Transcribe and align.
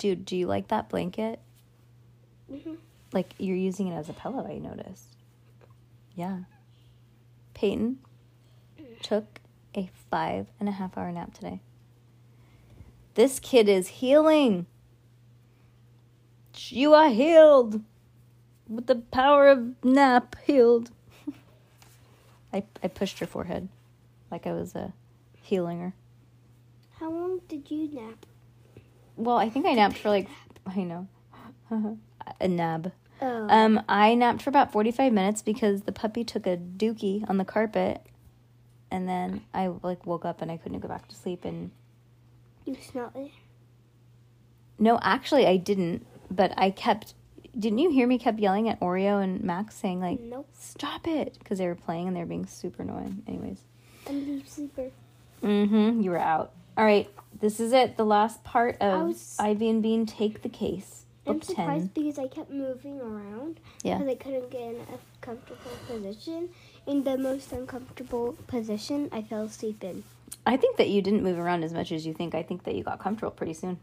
Dude, 0.00 0.24
do 0.24 0.34
you 0.34 0.46
like 0.46 0.68
that 0.68 0.88
blanket? 0.88 1.40
Mhm. 2.50 2.78
Like 3.12 3.34
you're 3.36 3.54
using 3.54 3.88
it 3.88 3.94
as 3.94 4.08
a 4.08 4.14
pillow, 4.14 4.46
I 4.46 4.56
noticed. 4.56 5.14
Yeah. 6.14 6.44
Peyton 7.52 7.98
took 9.02 9.40
a 9.76 9.90
five 10.10 10.46
and 10.58 10.70
a 10.70 10.72
half 10.72 10.96
hour 10.96 11.12
nap 11.12 11.34
today. 11.34 11.60
This 13.12 13.38
kid 13.38 13.68
is 13.68 13.88
healing. 13.88 14.64
You 16.68 16.94
are 16.94 17.10
healed. 17.10 17.82
With 18.70 18.86
the 18.86 18.96
power 18.96 19.48
of 19.48 19.84
nap, 19.84 20.34
healed. 20.46 20.92
I, 22.54 22.64
I 22.82 22.88
pushed 22.88 23.18
her 23.18 23.26
forehead 23.26 23.68
like 24.30 24.46
I 24.46 24.52
was 24.54 24.74
a 24.74 24.94
healing 25.42 25.80
her. 25.80 25.92
How 26.98 27.10
long 27.10 27.40
did 27.48 27.70
you 27.70 27.86
nap? 27.92 28.24
Well, 29.20 29.36
I 29.36 29.50
think 29.50 29.66
I 29.66 29.74
napped 29.74 29.98
for 29.98 30.08
like, 30.08 30.28
I 30.66 30.82
know, 30.82 31.06
a 32.40 32.48
nab. 32.48 32.92
Oh. 33.22 33.46
Um, 33.50 33.82
I 33.88 34.14
napped 34.14 34.40
for 34.42 34.48
about 34.48 34.72
45 34.72 35.12
minutes 35.12 35.42
because 35.42 35.82
the 35.82 35.92
puppy 35.92 36.24
took 36.24 36.46
a 36.46 36.56
dookie 36.56 37.28
on 37.28 37.36
the 37.36 37.44
carpet. 37.44 38.04
And 38.90 39.08
then 39.08 39.42
I 39.52 39.68
like 39.82 40.06
woke 40.06 40.24
up 40.24 40.40
and 40.42 40.50
I 40.50 40.56
couldn't 40.56 40.80
go 40.80 40.88
back 40.88 41.06
to 41.08 41.14
sleep. 41.14 41.44
And 41.44 41.70
you 42.64 42.76
smelled 42.80 43.12
it? 43.14 43.30
no, 44.78 44.98
actually, 45.02 45.46
I 45.46 45.58
didn't. 45.58 46.06
But 46.30 46.54
I 46.56 46.70
kept. 46.70 47.14
Didn't 47.56 47.78
you 47.78 47.90
hear 47.90 48.06
me? 48.06 48.18
Kept 48.18 48.38
yelling 48.38 48.68
at 48.68 48.80
Oreo 48.80 49.22
and 49.22 49.42
Max, 49.42 49.74
saying 49.74 50.00
like, 50.00 50.20
Nope. 50.20 50.48
"Stop 50.52 51.06
it!" 51.06 51.36
Because 51.38 51.58
they 51.58 51.66
were 51.66 51.74
playing 51.74 52.06
and 52.08 52.16
they 52.16 52.20
were 52.20 52.26
being 52.26 52.46
super 52.46 52.82
annoying. 52.82 53.22
Anyways. 53.26 53.58
I'm 54.08 54.16
a 54.16 54.20
deep 54.20 54.48
sleeper. 54.48 54.90
Mm-hmm. 55.42 56.00
You 56.00 56.10
were 56.10 56.18
out. 56.18 56.52
All 56.76 56.84
right. 56.84 57.08
This 57.40 57.60
is 57.60 57.72
it. 57.72 57.96
The 57.96 58.04
last 58.04 58.44
part 58.44 58.76
of 58.80 59.08
was- 59.08 59.36
Ivy 59.38 59.68
and 59.70 59.82
Bean 59.82 60.06
take 60.06 60.42
the 60.42 60.48
case. 60.48 60.96
I'm 61.26 61.42
surprised 61.42 61.94
10. 61.94 62.02
because 62.04 62.18
I 62.18 62.26
kept 62.28 62.50
moving 62.50 63.00
around. 63.00 63.60
Yeah. 63.84 63.98
Because 63.98 64.12
I 64.12 64.14
couldn't 64.16 64.50
get 64.50 64.62
in 64.62 64.76
a 64.76 64.98
comfortable 65.20 65.70
position. 65.86 66.48
In 66.86 67.04
the 67.04 67.16
most 67.18 67.52
uncomfortable 67.52 68.32
position, 68.46 69.08
I 69.12 69.22
fell 69.22 69.42
asleep 69.44 69.84
in. 69.84 70.02
I 70.46 70.56
think 70.56 70.76
that 70.78 70.88
you 70.88 71.02
didn't 71.02 71.22
move 71.22 71.38
around 71.38 71.62
as 71.62 71.72
much 71.72 71.92
as 71.92 72.06
you 72.06 72.14
think. 72.14 72.34
I 72.34 72.42
think 72.42 72.64
that 72.64 72.74
you 72.74 72.82
got 72.82 72.98
comfortable 72.98 73.30
pretty 73.32 73.52
soon. 73.54 73.78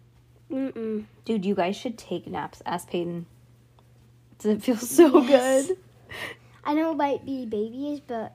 Mm-mm. 0.52 1.06
Dude, 1.26 1.46
you 1.46 1.56
guys 1.56 1.76
should 1.76 1.98
take 1.98 2.26
naps. 2.28 2.62
Ask 2.66 2.90
Peyton. 2.90 3.28
Does 4.40 4.52
it 4.58 4.64
feel 4.64 4.78
so 4.78 5.22
Yes. 5.22 5.68
good? 5.68 5.78
I 6.66 6.74
know 6.74 6.92
it 6.92 6.96
might 6.98 7.26
be 7.26 7.46
babyish, 7.46 8.02
but 8.08 8.34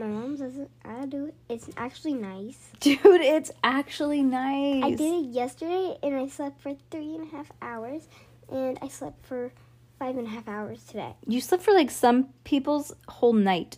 my 0.00 0.06
mom 0.06 0.34
doesn't. 0.34 0.70
I 0.82 1.04
do 1.04 1.26
it. 1.26 1.34
It's 1.50 1.68
actually 1.76 2.14
nice. 2.14 2.70
Dude, 2.80 2.98
it's 3.04 3.52
actually 3.62 4.22
nice. 4.22 4.82
I 4.82 4.90
did 4.92 5.24
it 5.24 5.28
yesterday, 5.28 5.98
and 6.02 6.16
I 6.16 6.26
slept 6.26 6.62
for 6.62 6.74
three 6.90 7.14
and 7.16 7.30
a 7.30 7.36
half 7.36 7.52
hours, 7.60 8.08
and 8.50 8.78
I 8.80 8.88
slept 8.88 9.26
for 9.26 9.52
five 9.98 10.16
and 10.16 10.26
a 10.26 10.30
half 10.30 10.48
hours 10.48 10.82
today. 10.84 11.14
You 11.26 11.42
slept 11.42 11.62
for 11.62 11.74
like 11.74 11.90
some 11.90 12.30
people's 12.44 12.94
whole 13.08 13.34
night. 13.34 13.76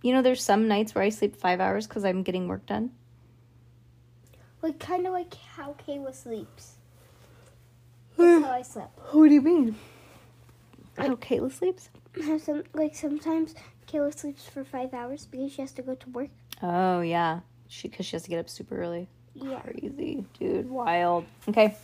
You 0.00 0.14
know, 0.14 0.22
there's 0.22 0.42
some 0.42 0.68
nights 0.68 0.94
where 0.94 1.04
I 1.04 1.10
sleep 1.10 1.36
five 1.36 1.60
hours 1.60 1.86
because 1.86 2.06
I'm 2.06 2.22
getting 2.22 2.48
work 2.48 2.64
done. 2.64 2.90
Like 4.62 4.78
kind 4.78 5.06
of 5.06 5.12
like 5.12 5.34
how 5.34 5.76
Kayla 5.86 6.14
sleeps. 6.14 6.76
That's 8.16 8.44
how 8.46 8.52
I 8.52 8.62
slept. 8.62 8.98
What 9.12 9.28
do 9.28 9.34
you 9.34 9.42
mean? 9.42 9.76
How 10.96 11.14
Kayla 11.16 11.52
sleeps? 11.52 11.90
Some 12.42 12.62
like 12.72 12.94
sometimes 12.94 13.54
Kayla 13.86 14.16
sleeps 14.18 14.46
for 14.46 14.64
five 14.64 14.94
hours 14.94 15.26
because 15.26 15.52
she 15.52 15.60
has 15.62 15.72
to 15.72 15.82
go 15.82 15.94
to 15.94 16.10
work. 16.10 16.30
Oh, 16.62 17.00
yeah. 17.00 17.40
She 17.68 17.88
Because 17.88 18.06
she 18.06 18.16
has 18.16 18.22
to 18.24 18.30
get 18.30 18.38
up 18.38 18.48
super 18.48 18.76
early. 18.80 19.08
Yeah. 19.34 19.60
Crazy, 19.60 20.24
dude. 20.38 20.68
Wild. 20.68 21.24
Okay. 21.48 21.76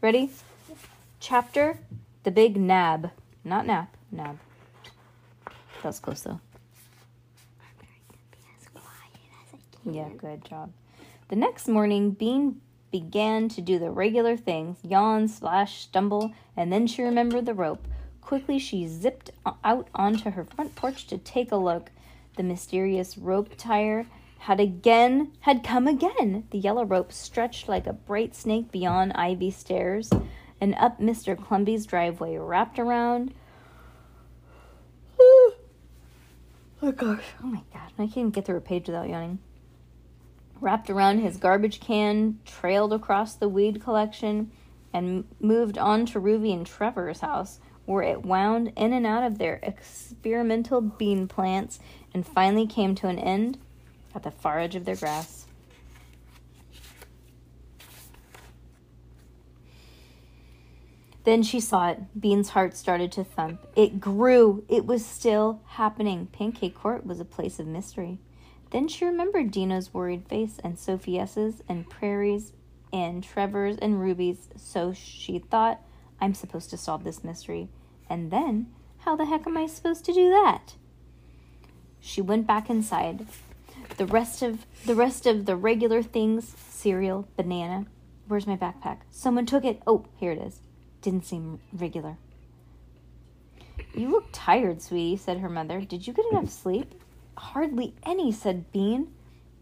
Ready? 0.00 0.30
Chapter 1.20 1.78
The 2.24 2.30
Big 2.30 2.56
Nab. 2.56 3.10
Not 3.44 3.66
nap, 3.66 3.96
nab. 4.10 4.38
That 5.44 5.84
was 5.84 6.00
close 6.00 6.22
though. 6.22 6.40
As 8.58 8.68
as 9.86 9.94
Yeah, 9.94 10.08
good 10.16 10.44
job. 10.44 10.72
The 11.28 11.36
next 11.36 11.68
morning, 11.68 12.10
Bean 12.12 12.60
began 12.90 13.48
to 13.50 13.60
do 13.60 13.78
the 13.78 13.90
regular 13.90 14.36
things 14.36 14.78
yawn, 14.82 15.28
splash, 15.28 15.82
stumble, 15.82 16.32
and 16.56 16.72
then 16.72 16.86
she 16.86 17.02
remembered 17.02 17.44
the 17.44 17.54
rope. 17.54 17.86
Quickly, 18.24 18.58
she 18.58 18.86
zipped 18.86 19.30
out 19.62 19.88
onto 19.94 20.30
her 20.30 20.44
front 20.44 20.74
porch 20.74 21.06
to 21.08 21.18
take 21.18 21.52
a 21.52 21.56
look. 21.56 21.90
The 22.36 22.42
mysterious 22.42 23.18
rope 23.18 23.50
tire 23.56 24.06
had 24.38 24.60
again 24.60 25.32
had 25.40 25.62
come 25.62 25.86
again. 25.86 26.46
The 26.50 26.58
yellow 26.58 26.84
rope 26.84 27.12
stretched 27.12 27.68
like 27.68 27.86
a 27.86 27.92
bright 27.92 28.34
snake 28.34 28.72
beyond 28.72 29.12
Ivy 29.14 29.50
stairs 29.50 30.10
and 30.60 30.74
up 30.76 30.98
Mr. 30.98 31.36
Clumby's 31.36 31.86
driveway, 31.86 32.36
wrapped 32.36 32.78
around. 32.78 33.34
Oh 35.20 36.92
gosh. 36.92 37.24
Oh 37.42 37.46
my 37.46 37.62
god. 37.72 37.92
I 37.98 38.06
can't 38.06 38.32
get 38.32 38.46
through 38.46 38.58
a 38.58 38.60
page 38.62 38.86
without 38.86 39.08
yawning. 39.08 39.38
Wrapped 40.60 40.90
around 40.90 41.20
his 41.20 41.36
garbage 41.36 41.80
can, 41.80 42.38
trailed 42.44 42.92
across 42.92 43.34
the 43.34 43.48
weed 43.48 43.82
collection, 43.82 44.50
and 44.92 45.24
moved 45.40 45.78
on 45.78 46.06
to 46.06 46.20
Ruby 46.20 46.52
and 46.52 46.66
Trevor's 46.66 47.20
house, 47.20 47.60
where 47.86 48.02
it 48.02 48.24
wound 48.24 48.72
in 48.76 48.92
and 48.92 49.06
out 49.06 49.22
of 49.22 49.38
their 49.38 49.60
experimental 49.62 50.80
bean 50.80 51.28
plants 51.28 51.78
and 52.12 52.26
finally 52.26 52.66
came 52.66 52.94
to 52.94 53.08
an 53.08 53.18
end 53.18 53.58
at 54.14 54.22
the 54.22 54.30
far 54.30 54.58
edge 54.58 54.74
of 54.74 54.84
their 54.84 54.96
grass. 54.96 55.46
Then 61.24 61.42
she 61.42 61.58
saw 61.58 61.88
it. 61.88 62.20
Bean's 62.20 62.50
heart 62.50 62.76
started 62.76 63.10
to 63.12 63.24
thump. 63.24 63.66
It 63.74 63.98
grew. 63.98 64.62
It 64.68 64.84
was 64.84 65.04
still 65.04 65.62
happening. 65.66 66.26
Pancake 66.26 66.74
Court 66.74 67.06
was 67.06 67.18
a 67.18 67.24
place 67.24 67.58
of 67.58 67.66
mystery. 67.66 68.18
Then 68.70 68.88
she 68.88 69.06
remembered 69.06 69.50
Dino's 69.50 69.94
worried 69.94 70.28
face 70.28 70.58
and 70.62 70.78
Sophie 70.78 71.18
S's 71.18 71.62
and 71.66 71.88
Prairie's 71.88 72.52
and 72.92 73.24
Trevor's 73.24 73.78
and 73.78 74.00
Ruby's. 74.00 74.48
So 74.56 74.92
she 74.92 75.38
thought, 75.38 75.80
I'm 76.20 76.34
supposed 76.34 76.70
to 76.70 76.76
solve 76.76 77.04
this 77.04 77.24
mystery. 77.24 77.68
And 78.08 78.30
then, 78.30 78.68
how 78.98 79.16
the 79.16 79.26
heck 79.26 79.46
am 79.46 79.56
I 79.56 79.66
supposed 79.66 80.04
to 80.06 80.12
do 80.12 80.30
that? 80.30 80.74
She 82.00 82.20
went 82.20 82.46
back 82.46 82.68
inside. 82.68 83.26
The 83.96 84.06
rest 84.06 84.42
of 84.42 84.66
the 84.86 84.94
rest 84.94 85.26
of 85.26 85.46
the 85.46 85.56
regular 85.56 86.02
things, 86.02 86.54
cereal, 86.68 87.28
banana. 87.36 87.86
Where's 88.26 88.46
my 88.46 88.56
backpack? 88.56 88.98
Someone 89.10 89.46
took 89.46 89.64
it. 89.64 89.82
Oh, 89.86 90.06
here 90.16 90.32
it 90.32 90.38
is. 90.38 90.60
Didn't 91.02 91.26
seem 91.26 91.60
regular. 91.72 92.16
You 93.94 94.08
look 94.08 94.28
tired, 94.32 94.82
sweetie, 94.82 95.16
said 95.16 95.38
her 95.38 95.48
mother. 95.48 95.80
Did 95.80 96.06
you 96.06 96.12
get 96.12 96.26
enough 96.30 96.48
sleep? 96.48 96.94
Hardly 97.36 97.94
any, 98.04 98.32
said 98.32 98.70
Bean. 98.72 99.12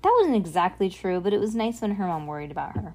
That 0.03 0.15
wasn't 0.19 0.37
exactly 0.37 0.91
true, 0.91 1.21
but 1.21 1.33
it 1.33 1.41
was 1.41 1.55
nice 1.55 1.81
when 1.81 1.97
her 1.97 2.07
mom 2.07 2.27
worried 2.27 2.51
about 2.51 2.77
her. 2.77 2.95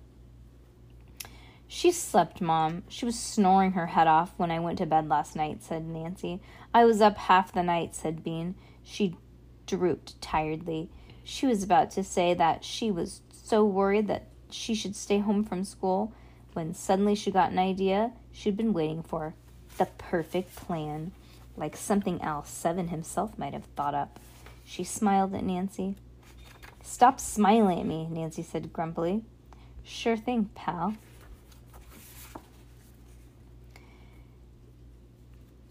She 1.67 1.91
slept, 1.91 2.39
Mom. 2.39 2.83
She 2.87 3.05
was 3.05 3.19
snoring 3.19 3.73
her 3.73 3.87
head 3.87 4.07
off 4.07 4.33
when 4.37 4.51
I 4.51 4.59
went 4.59 4.77
to 4.77 4.85
bed 4.85 5.09
last 5.09 5.35
night, 5.35 5.61
said 5.61 5.85
Nancy. 5.85 6.39
I 6.73 6.85
was 6.85 7.01
up 7.01 7.17
half 7.17 7.51
the 7.51 7.63
night, 7.63 7.93
said 7.93 8.23
Bean. 8.23 8.55
She 8.83 9.17
drooped 9.65 10.19
tiredly. 10.21 10.89
She 11.23 11.45
was 11.45 11.63
about 11.63 11.91
to 11.91 12.03
say 12.03 12.33
that 12.33 12.63
she 12.63 12.89
was 12.89 13.21
so 13.31 13.65
worried 13.65 14.07
that 14.07 14.27
she 14.49 14.73
should 14.73 14.95
stay 14.95 15.19
home 15.19 15.43
from 15.43 15.65
school 15.65 16.13
when 16.53 16.73
suddenly 16.73 17.15
she 17.15 17.31
got 17.31 17.51
an 17.51 17.59
idea 17.59 18.13
she'd 18.31 18.55
been 18.55 18.73
waiting 18.73 19.03
for. 19.03 19.33
The 19.77 19.87
perfect 19.97 20.55
plan, 20.55 21.11
like 21.57 21.75
something 21.75 22.21
else 22.21 22.49
Seven 22.49 22.87
himself 22.87 23.37
might 23.37 23.53
have 23.53 23.65
thought 23.75 23.93
up. 23.93 24.19
She 24.63 24.83
smiled 24.83 25.35
at 25.35 25.43
Nancy. 25.43 25.95
Stop 26.81 27.19
smiling 27.19 27.79
at 27.79 27.85
me, 27.85 28.07
Nancy 28.09 28.41
said 28.41 28.71
grumpily. 28.71 29.23
Sure 29.83 30.17
thing, 30.17 30.49
pal. 30.55 30.95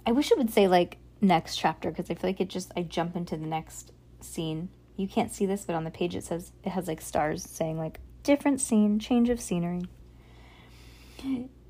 I 0.06 0.12
wish 0.12 0.30
it 0.30 0.38
would 0.38 0.52
say 0.52 0.68
like 0.68 0.98
next 1.20 1.56
chapter 1.56 1.90
because 1.90 2.08
I 2.10 2.14
feel 2.14 2.30
like 2.30 2.40
it 2.40 2.48
just 2.48 2.70
I 2.76 2.82
jump 2.82 3.16
into 3.16 3.36
the 3.36 3.46
next 3.46 3.90
scene. 4.20 4.68
You 4.96 5.08
can't 5.08 5.32
see 5.32 5.44
this, 5.44 5.64
but 5.64 5.74
on 5.74 5.84
the 5.84 5.90
page 5.90 6.14
it 6.14 6.24
says 6.24 6.52
it 6.64 6.70
has 6.70 6.86
like 6.86 7.00
stars 7.00 7.42
saying 7.42 7.76
like 7.76 7.98
different 8.22 8.60
scene, 8.60 8.98
change 9.00 9.28
of 9.28 9.40
scenery. 9.40 9.82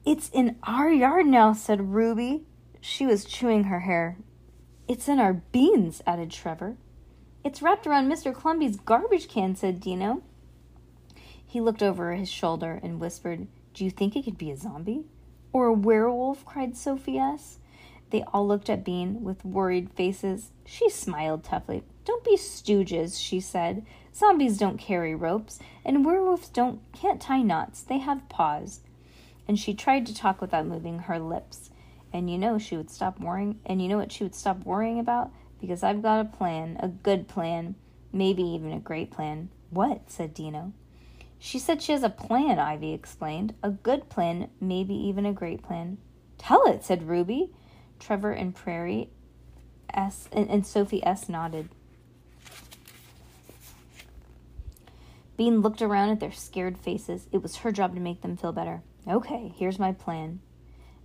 It's 0.04 0.28
in 0.30 0.56
our 0.62 0.90
yard 0.90 1.26
now, 1.26 1.52
said 1.54 1.92
Ruby. 1.94 2.44
She 2.80 3.06
was 3.06 3.24
chewing 3.24 3.64
her 3.64 3.80
hair. 3.80 4.18
It's 4.86 5.08
in 5.08 5.18
our 5.18 5.32
beans, 5.34 6.02
added 6.06 6.30
Trevor. 6.30 6.76
It's 7.42 7.62
wrapped 7.62 7.86
around 7.86 8.10
Mr. 8.10 8.34
Clumby's 8.34 8.76
garbage 8.76 9.28
can, 9.28 9.56
said 9.56 9.80
Dino. 9.80 10.22
He 11.44 11.60
looked 11.60 11.82
over 11.82 12.12
his 12.12 12.28
shoulder 12.28 12.78
and 12.82 13.00
whispered, 13.00 13.46
Do 13.72 13.84
you 13.84 13.90
think 13.90 14.14
it 14.14 14.24
could 14.24 14.38
be 14.38 14.50
a 14.50 14.56
zombie? 14.56 15.06
Or 15.52 15.66
a 15.66 15.72
werewolf? 15.72 16.44
cried 16.44 16.76
Sophie 16.76 17.18
S. 17.18 17.58
They 18.10 18.22
all 18.32 18.46
looked 18.46 18.70
at 18.70 18.84
Bean 18.84 19.22
with 19.22 19.44
worried 19.44 19.90
faces. 19.90 20.50
She 20.64 20.88
smiled 20.88 21.44
toughly. 21.44 21.82
Don't 22.04 22.24
be 22.24 22.36
stooges, 22.36 23.20
she 23.20 23.40
said. 23.40 23.84
Zombies 24.14 24.58
don't 24.58 24.78
carry 24.78 25.14
ropes, 25.14 25.58
and 25.84 26.04
werewolves 26.04 26.48
don't 26.48 26.80
can't 26.92 27.20
tie 27.20 27.42
knots. 27.42 27.82
They 27.82 27.98
have 27.98 28.28
paws. 28.28 28.80
And 29.48 29.58
she 29.58 29.74
tried 29.74 30.06
to 30.06 30.14
talk 30.14 30.40
without 30.40 30.66
moving 30.66 31.00
her 31.00 31.18
lips. 31.18 31.70
And 32.12 32.30
you 32.30 32.38
know 32.38 32.58
she 32.58 32.76
would 32.76 32.90
stop 32.90 33.20
worrying 33.20 33.60
and 33.66 33.82
you 33.82 33.88
know 33.88 33.98
what 33.98 34.12
she 34.12 34.24
would 34.24 34.34
stop 34.34 34.64
worrying 34.64 34.98
about? 34.98 35.30
Because 35.60 35.82
I've 35.82 36.02
got 36.02 36.20
a 36.20 36.24
plan, 36.24 36.78
a 36.80 36.88
good 36.88 37.28
plan, 37.28 37.74
maybe 38.12 38.42
even 38.42 38.72
a 38.72 38.80
great 38.80 39.10
plan. 39.10 39.50
What? 39.70 40.10
said 40.10 40.32
Dino. 40.32 40.72
She 41.38 41.58
said 41.58 41.82
she 41.82 41.92
has 41.92 42.02
a 42.02 42.08
plan, 42.08 42.58
Ivy 42.58 42.92
explained. 42.92 43.54
A 43.62 43.70
good 43.70 44.08
plan, 44.08 44.48
maybe 44.60 44.94
even 44.94 45.26
a 45.26 45.32
great 45.32 45.62
plan. 45.62 45.98
Tell 46.38 46.64
it, 46.66 46.84
said 46.84 47.08
Ruby. 47.08 47.50
Trevor 47.98 48.32
and 48.32 48.54
Prairie 48.54 49.10
S 49.92 50.28
and, 50.32 50.48
and 50.50 50.66
Sophie 50.66 51.04
S 51.04 51.28
nodded. 51.28 51.68
Bean 55.36 55.60
looked 55.60 55.82
around 55.82 56.10
at 56.10 56.20
their 56.20 56.32
scared 56.32 56.78
faces. 56.78 57.28
It 57.30 57.42
was 57.42 57.56
her 57.56 57.72
job 57.72 57.94
to 57.94 58.00
make 58.00 58.22
them 58.22 58.36
feel 58.36 58.52
better. 58.52 58.82
Okay, 59.06 59.52
here's 59.56 59.78
my 59.78 59.92
plan. 59.92 60.40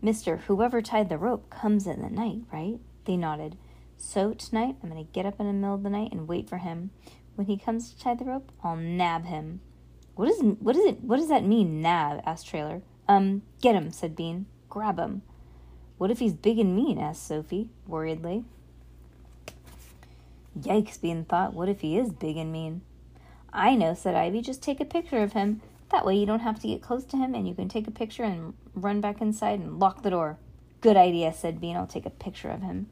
Mister, 0.01 0.37
whoever 0.37 0.81
tied 0.81 1.09
the 1.09 1.17
rope 1.17 1.49
comes 1.49 1.85
in 1.85 2.01
the 2.01 2.09
night, 2.09 2.41
right? 2.51 2.79
They 3.05 3.17
nodded. 3.17 3.57
So 3.97 4.33
tonight 4.33 4.77
I'm 4.81 4.89
going 4.89 5.05
to 5.05 5.11
get 5.11 5.25
up 5.25 5.39
in 5.39 5.47
the 5.47 5.53
middle 5.53 5.75
of 5.75 5.83
the 5.83 5.89
night 5.89 6.11
and 6.11 6.27
wait 6.27 6.49
for 6.49 6.57
him. 6.57 6.91
When 7.35 7.47
he 7.47 7.57
comes 7.57 7.91
to 7.91 7.99
tie 7.99 8.15
the 8.15 8.25
rope, 8.25 8.51
I'll 8.63 8.75
nab 8.75 9.25
him. 9.25 9.61
What 10.15 10.29
is 10.29 10.41
what 10.41 10.75
is 10.75 10.85
it? 10.85 11.03
What 11.03 11.17
does 11.17 11.29
that 11.29 11.45
mean, 11.45 11.81
nab? 11.81 12.21
asked 12.25 12.47
Trailer. 12.47 12.81
Um, 13.07 13.43
get 13.61 13.75
him, 13.75 13.91
said 13.91 14.15
Bean. 14.15 14.45
Grab 14.69 14.97
him. 14.97 15.21
What 16.01 16.09
if 16.09 16.17
he's 16.17 16.33
big 16.33 16.57
and 16.57 16.75
mean? 16.75 16.97
asked 16.97 17.27
Sophie, 17.27 17.69
worriedly. 17.85 18.43
Yikes, 20.59 20.99
Bean 20.99 21.25
thought. 21.25 21.53
What 21.53 21.69
if 21.69 21.81
he 21.81 21.95
is 21.95 22.11
big 22.11 22.37
and 22.37 22.51
mean? 22.51 22.81
I 23.53 23.75
know, 23.75 23.93
said 23.93 24.15
Ivy. 24.15 24.41
Just 24.41 24.63
take 24.63 24.79
a 24.79 24.83
picture 24.83 25.21
of 25.21 25.33
him. 25.33 25.61
That 25.91 26.03
way 26.03 26.15
you 26.15 26.25
don't 26.25 26.39
have 26.39 26.59
to 26.61 26.67
get 26.67 26.81
close 26.81 27.05
to 27.05 27.17
him 27.17 27.35
and 27.35 27.47
you 27.47 27.53
can 27.53 27.69
take 27.69 27.85
a 27.85 27.91
picture 27.91 28.23
and 28.23 28.55
run 28.73 28.99
back 28.99 29.21
inside 29.21 29.59
and 29.59 29.79
lock 29.79 30.01
the 30.01 30.09
door. 30.09 30.39
Good 30.81 30.97
idea, 30.97 31.31
said 31.33 31.61
Bean. 31.61 31.77
I'll 31.77 31.85
take 31.85 32.07
a 32.07 32.09
picture 32.09 32.49
of 32.49 32.63
him. 32.63 32.87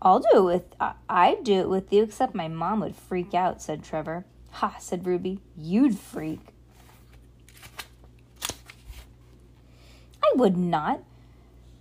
I'll 0.00 0.20
do 0.20 0.38
it 0.38 0.42
with 0.44 0.76
I'd 1.10 1.42
do 1.42 1.54
it 1.54 1.68
with 1.68 1.92
you, 1.92 2.04
except 2.04 2.32
my 2.32 2.46
mom 2.46 2.78
would 2.78 2.94
freak 2.94 3.34
out, 3.34 3.60
said 3.60 3.82
Trevor. 3.82 4.24
Ha, 4.52 4.76
said 4.78 5.04
Ruby. 5.04 5.40
You'd 5.56 5.98
freak. 5.98 6.54
I 10.22 10.30
would 10.36 10.56
not. 10.56 11.02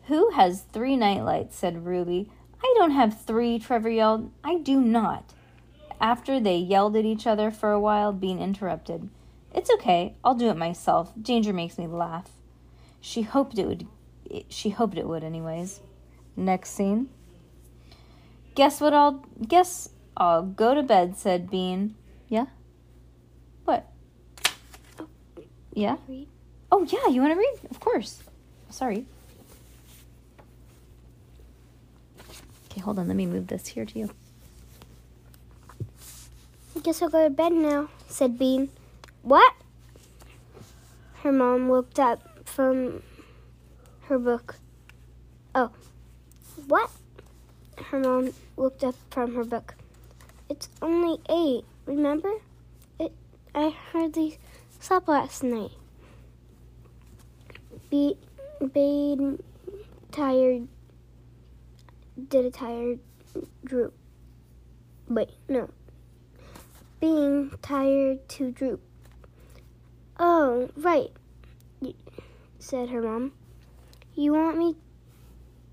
Who 0.08 0.32
has 0.32 0.62
three 0.62 0.96
nightlights? 0.96 1.56
said 1.56 1.86
Ruby. 1.86 2.30
I 2.64 2.74
don't 2.78 2.92
have 2.92 3.22
three, 3.22 3.60
Trevor 3.60 3.90
yelled. 3.90 4.32
I 4.44 4.58
do 4.58 4.82
not. 4.82 5.34
After 6.00 6.40
they 6.40 6.58
yelled 6.58 6.96
at 6.96 7.06
each 7.06 7.28
other 7.28 7.52
for 7.52 7.72
a 7.72 7.80
while, 7.80 8.14
Bean 8.14 8.40
interrupted. 8.40 9.10
It's 9.54 9.70
okay. 9.72 10.16
I'll 10.24 10.36
do 10.36 10.50
it 10.50 10.58
myself. 10.58 11.14
Danger 11.20 11.54
makes 11.54 11.78
me 11.78 11.88
laugh. 11.88 12.30
She 13.02 13.24
hoped 13.24 13.58
it 13.58 13.68
would. 13.68 13.88
She 14.50 14.70
hoped 14.70 14.98
it 14.98 15.08
would, 15.08 15.24
anyways. 15.24 15.82
Next 16.36 16.72
scene. 16.72 17.10
Guess 18.56 18.82
what? 18.82 18.94
I'll 18.94 19.24
guess 19.48 19.90
I'll 20.16 20.44
go 20.44 20.74
to 20.74 20.84
bed," 20.84 21.16
said 21.16 21.50
Bean. 21.50 21.96
Yeah. 22.28 22.48
What? 23.66 23.88
Oh, 25.00 25.08
Yeah. 25.74 25.98
Oh 26.72 26.84
yeah, 26.84 27.08
you 27.08 27.22
want 27.22 27.34
to 27.34 27.40
read? 27.40 27.60
Of 27.72 27.80
course. 27.80 28.24
Sorry. 28.70 29.06
Okay, 32.78 32.84
hold 32.84 33.00
on. 33.00 33.08
Let 33.08 33.18
me 33.18 33.26
move 33.26 33.48
this 33.48 33.70
here 33.70 33.86
to 33.86 34.00
you. 34.00 34.12
I 36.76 36.80
guess 36.84 37.02
I'll 37.02 37.10
go 37.10 37.24
to 37.24 37.30
bed 37.32 37.54
now, 37.54 37.90
said 38.08 38.38
Bean. 38.38 38.70
What? 39.24 39.52
Her 41.24 41.32
mom 41.32 41.72
looked 41.72 41.98
up 41.98 42.48
from 42.48 43.02
her 44.04 44.20
book. 44.20 44.58
Oh, 45.56 45.72
what? 46.68 46.92
Her 47.84 47.98
mom 47.98 48.34
looked 48.58 48.84
up 48.84 48.94
from 49.10 49.34
her 49.34 49.44
book. 49.44 49.74
It's 50.48 50.70
only 50.80 51.18
eight, 51.32 51.66
remember? 51.88 52.32
It. 53.00 53.12
I 53.56 53.70
hardly 53.92 54.38
slept 54.80 55.08
last 55.08 55.44
night. 55.44 55.72
Be, 57.90 58.18
Bean 58.72 59.42
tired, 60.12 60.68
did 62.30 62.46
a 62.46 62.52
tired 62.52 63.00
droop. 63.64 63.94
Wait, 65.08 65.30
no. 65.48 65.70
Being 67.00 67.52
tired 67.62 68.28
to 68.30 68.52
droop. 68.52 68.82
Oh, 70.20 70.70
right, 70.76 71.12
said 72.58 72.90
her 72.90 73.02
mom. 73.02 73.34
You 74.16 74.34
want 74.34 74.58
me 74.58 74.76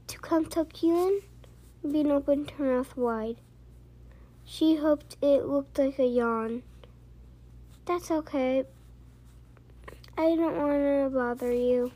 to 0.06 0.19
come 0.19 0.44
tuck 0.44 0.82
you 0.82 1.23
in? 1.82 1.91
Bean 1.91 2.11
opened 2.11 2.50
her 2.52 2.76
mouth 2.76 2.97
wide. 2.97 3.37
She 4.44 4.76
hoped 4.76 5.17
it 5.23 5.47
looked 5.47 5.79
like 5.79 5.99
a 5.99 6.06
yawn. 6.06 6.62
That's 7.87 8.11
okay. 8.11 8.64
I 10.17 10.37
don't 10.37 10.56
want 10.56 10.73
to 10.75 11.11
bother 11.12 11.52
you. 11.52 11.90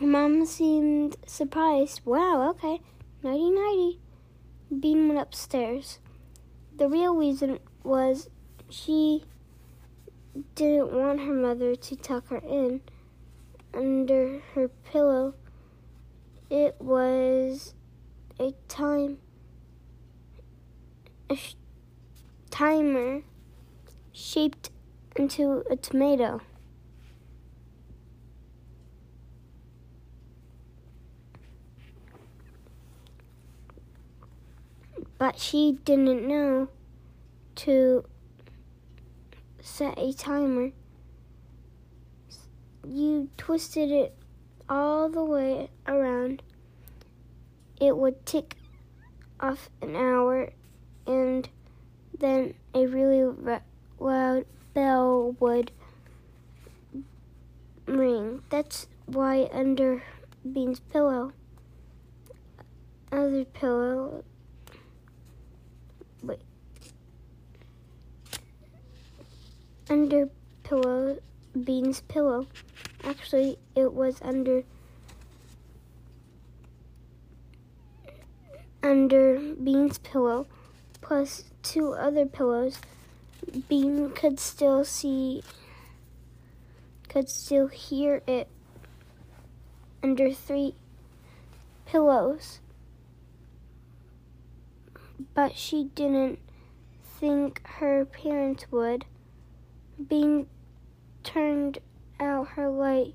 Her 0.00 0.06
mom 0.06 0.46
seemed 0.46 1.18
surprised. 1.26 2.00
Wow, 2.06 2.48
okay. 2.52 2.80
Nighty 3.22 3.50
nighty. 3.50 4.00
Bean 4.80 5.08
went 5.08 5.20
upstairs. 5.20 5.98
The 6.74 6.88
real 6.88 7.14
reason 7.14 7.58
was 7.84 8.30
she 8.70 9.24
didn't 10.54 10.94
want 10.94 11.20
her 11.20 11.34
mother 11.34 11.76
to 11.76 11.96
tuck 11.96 12.28
her 12.28 12.38
in 12.38 12.80
under 13.74 14.40
her 14.54 14.68
pillow. 14.68 15.34
It 16.48 16.76
was 16.80 17.74
a 18.38 18.54
time 18.68 19.18
a 21.28 21.36
sh- 21.36 21.56
timer 22.48 23.20
shaped 24.12 24.70
into 25.14 25.62
a 25.70 25.76
tomato. 25.76 26.40
She 35.36 35.78
didn't 35.84 36.26
know 36.26 36.68
to 37.56 38.04
set 39.60 39.98
a 39.98 40.12
timer. 40.12 40.72
You 42.86 43.28
twisted 43.36 43.90
it 43.90 44.14
all 44.68 45.08
the 45.08 45.24
way 45.24 45.70
around. 45.86 46.42
It 47.80 47.96
would 47.96 48.24
tick 48.26 48.56
off 49.40 49.70
an 49.80 49.96
hour 49.96 50.52
and 51.06 51.48
then 52.18 52.54
a 52.74 52.86
really 52.86 53.24
loud 53.98 54.44
bell 54.74 55.36
would 55.40 55.72
ring. 57.86 58.42
That's 58.50 58.86
why 59.06 59.48
under 59.52 60.02
Bean's 60.50 60.80
pillow, 60.80 61.32
other 63.10 63.44
pillow, 63.44 64.24
under 69.90 70.30
pillow, 70.62 71.18
Bean's 71.64 72.00
pillow. 72.02 72.46
Actually, 73.04 73.58
it 73.74 73.92
was 73.92 74.22
under 74.22 74.62
under 78.82 79.38
Bean's 79.62 79.98
pillow 79.98 80.46
plus 81.00 81.44
two 81.62 81.92
other 81.92 82.24
pillows, 82.24 82.80
Bean 83.68 84.10
could 84.10 84.38
still 84.38 84.84
see, 84.84 85.42
could 87.08 87.28
still 87.28 87.66
hear 87.66 88.22
it 88.26 88.48
under 90.02 90.32
three 90.32 90.74
pillows. 91.84 92.60
But 95.34 95.56
she 95.56 95.84
didn't 95.94 96.38
think 97.02 97.60
her 97.66 98.04
parents 98.04 98.70
would. 98.70 99.04
Bean 100.08 100.46
turned 101.22 101.78
out 102.18 102.48
her 102.48 102.68
light 102.68 103.14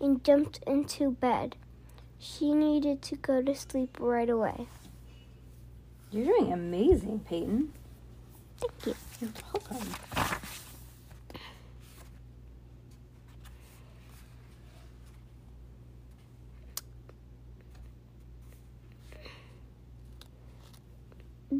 and 0.00 0.22
jumped 0.24 0.60
into 0.66 1.10
bed. 1.10 1.56
She 2.18 2.52
needed 2.52 3.02
to 3.02 3.16
go 3.16 3.42
to 3.42 3.54
sleep 3.54 3.96
right 3.98 4.28
away. 4.28 4.66
You're 6.10 6.26
doing 6.26 6.52
amazing, 6.52 7.20
Peyton. 7.20 7.72
Thank 8.58 8.86
you. 8.86 8.94
You're 9.20 9.30
welcome. 9.52 9.88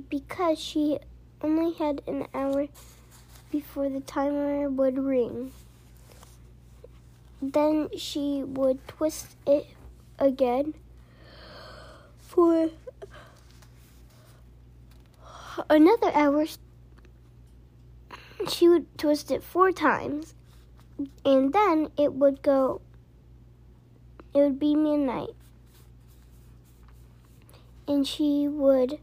Because 0.08 0.58
she 0.58 0.98
only 1.42 1.72
had 1.72 2.02
an 2.06 2.26
hour 2.34 2.66
before 3.50 3.88
the 3.88 4.00
timer 4.00 4.68
would 4.68 4.98
ring. 4.98 5.52
Then 7.42 7.88
she 7.96 8.42
would 8.44 8.86
twist 8.86 9.36
it 9.46 9.66
again 10.18 10.74
for 12.18 12.70
another 15.68 16.10
hour. 16.14 16.44
She 18.48 18.68
would 18.68 18.86
twist 18.98 19.30
it 19.30 19.42
four 19.42 19.72
times, 19.72 20.34
and 21.24 21.52
then 21.52 21.90
it 21.96 22.14
would 22.14 22.42
go, 22.42 22.80
it 24.34 24.38
would 24.38 24.58
be 24.58 24.74
midnight. 24.74 25.34
And 27.88 28.06
she 28.06 28.48
would 28.48 28.98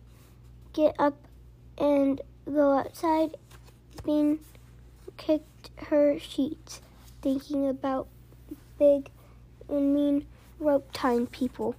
get 0.74 0.96
up 0.98 1.18
and 1.78 2.22
go 2.46 2.74
outside, 2.78 3.36
Bean 4.08 4.40
kicked 5.18 5.70
her 5.90 6.18
sheets, 6.18 6.80
thinking 7.22 7.68
about 7.68 8.08
big 8.80 9.10
and 9.68 9.94
mean 9.94 10.26
rope 10.62 10.88
tying 10.94 11.28
people. 11.28 11.76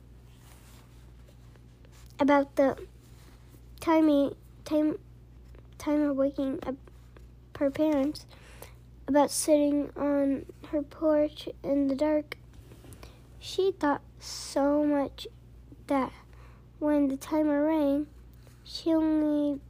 About 2.21 2.55
the 2.57 2.77
timing, 3.81 4.35
time, 4.67 4.99
time 5.79 6.03
of 6.03 6.17
waking 6.17 6.59
up 6.67 6.75
her 7.59 7.71
parents. 7.71 8.27
About 9.07 9.31
sitting 9.31 9.91
on 9.97 10.45
her 10.71 10.83
porch 10.83 11.49
in 11.63 11.89
the 11.89 11.95
dark. 11.95 12.37
She 13.41 13.73
thought 13.73 14.03
so 14.21 14.85
much 14.85 15.27
that 15.87 16.13
when 16.79 17.09
the 17.09 17.17
timer 17.17 17.65
rang, 17.65 18.07
she 18.65 18.93
only 18.93 19.61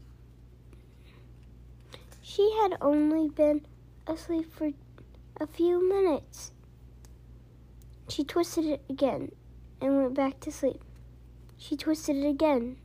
she 2.39 2.53
had 2.63 2.77
only 2.81 3.29
been 3.29 3.67
asleep 4.07 4.47
for 4.55 4.71
a 5.41 5.47
few 5.49 5.89
minutes. 5.89 6.53
She 8.09 8.23
twisted 8.23 8.65
it 8.65 8.81
again 8.89 9.33
and 9.81 9.97
went 9.97 10.15
back 10.15 10.39
to 10.43 10.53
sleep. 10.53 10.81
She 11.57 11.77
twisted 11.77 12.15
it 12.15 12.29
again 12.29 12.77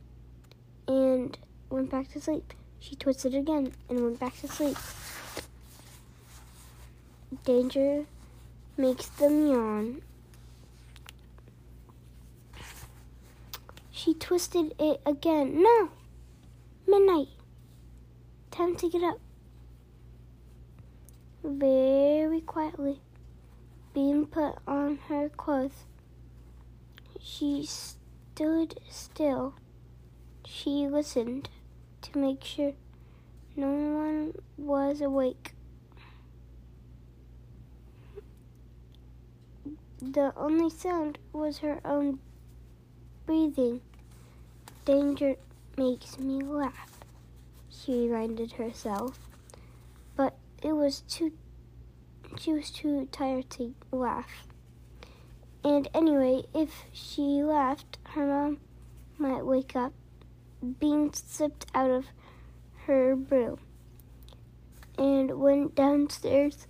and 0.88 1.38
went 1.70 1.88
back 1.88 2.08
to 2.14 2.20
sleep. 2.20 2.52
She 2.80 2.96
twisted 2.96 3.32
it 3.32 3.38
again 3.38 3.72
and 3.88 4.02
went 4.02 4.18
back 4.18 4.36
to 4.40 4.48
sleep. 4.48 4.76
Danger 7.44 8.06
makes 8.76 9.06
them 9.06 9.46
yawn. 9.46 10.02
She 13.92 14.14
twisted 14.14 14.74
it 14.80 15.00
again. 15.06 15.62
No! 15.62 15.90
Midnight. 16.88 17.28
Time 18.50 18.74
to 18.74 18.88
get 18.88 19.04
up. 19.04 19.20
Very 21.46 22.40
quietly, 22.40 23.02
Bean 23.92 24.24
put 24.24 24.54
on 24.66 24.96
her 25.08 25.28
clothes. 25.28 25.84
She 27.20 27.66
stood 27.66 28.80
still. 28.88 29.54
She 30.46 30.88
listened 30.88 31.50
to 32.00 32.16
make 32.18 32.42
sure 32.42 32.72
no 33.56 33.68
one 33.68 34.32
was 34.56 35.02
awake. 35.02 35.52
The 40.00 40.32
only 40.38 40.70
sound 40.70 41.18
was 41.30 41.58
her 41.58 41.78
own 41.84 42.20
breathing. 43.26 43.82
Danger 44.86 45.36
makes 45.76 46.18
me 46.18 46.40
laugh, 46.40 47.00
she 47.68 48.08
reminded 48.08 48.52
herself. 48.52 49.18
It 50.64 50.72
was 50.72 51.02
too 51.02 51.30
she 52.38 52.54
was 52.54 52.70
too 52.70 53.06
tired 53.12 53.50
to 53.50 53.74
laugh. 53.92 54.46
And 55.62 55.88
anyway, 55.92 56.44
if 56.54 56.84
she 56.90 57.42
laughed, 57.42 57.98
her 58.14 58.26
mom 58.26 58.60
might 59.18 59.44
wake 59.44 59.76
up. 59.76 59.92
Bean 60.80 61.12
slipped 61.12 61.66
out 61.74 61.90
of 61.90 62.06
her 62.86 63.14
room 63.14 63.58
and 64.96 65.38
went 65.38 65.74
downstairs. 65.74 66.66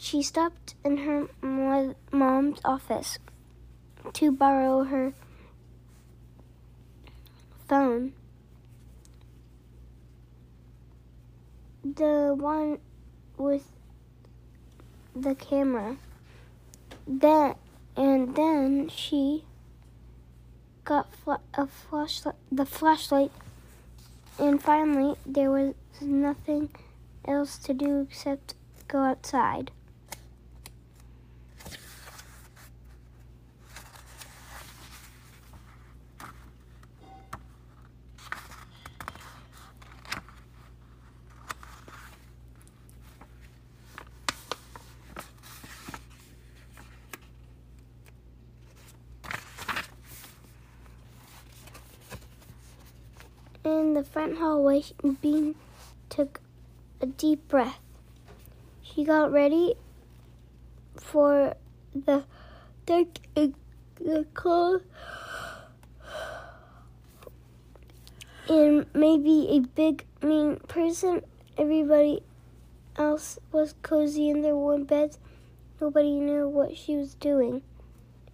She 0.00 0.22
stopped 0.22 0.76
in 0.82 0.96
her 0.96 1.28
mo- 1.42 1.94
mom's 2.10 2.60
office 2.64 3.18
to 4.14 4.32
borrow 4.32 4.84
her 4.84 5.12
phone. 7.72 8.12
The 11.82 12.34
one 12.38 12.80
with 13.38 13.66
the 15.16 15.34
camera. 15.34 15.96
Then 17.06 17.54
and 17.96 18.36
then 18.36 18.90
she 18.90 19.44
got 20.84 21.14
fla- 21.14 21.40
a 21.54 21.66
flashlight, 21.66 22.34
the 22.50 22.66
flashlight, 22.66 23.32
and 24.38 24.62
finally 24.62 25.16
there 25.24 25.50
was 25.50 25.72
nothing 26.02 26.68
else 27.26 27.56
to 27.56 27.72
do 27.72 28.02
except 28.02 28.54
go 28.86 28.98
outside. 28.98 29.70
In 53.64 53.91
the 54.02 54.10
front 54.10 54.36
hallway, 54.36 54.82
Bean 55.20 55.54
took 56.08 56.40
a 57.00 57.06
deep 57.06 57.46
breath. 57.46 57.78
She 58.82 59.04
got 59.04 59.30
ready 59.30 59.76
for 60.96 61.54
the 61.94 62.24
dark 62.84 63.06
and 63.36 63.54
the 64.00 64.26
cold 64.34 64.82
and 68.48 68.86
maybe 68.92 69.46
a 69.50 69.60
big 69.60 70.04
mean 70.20 70.56
person. 70.66 71.22
Everybody 71.56 72.24
else 72.96 73.38
was 73.52 73.76
cozy 73.82 74.28
in 74.28 74.42
their 74.42 74.56
warm 74.56 74.82
beds. 74.82 75.20
Nobody 75.80 76.18
knew 76.18 76.48
what 76.48 76.76
she 76.76 76.96
was 76.96 77.14
doing. 77.14 77.62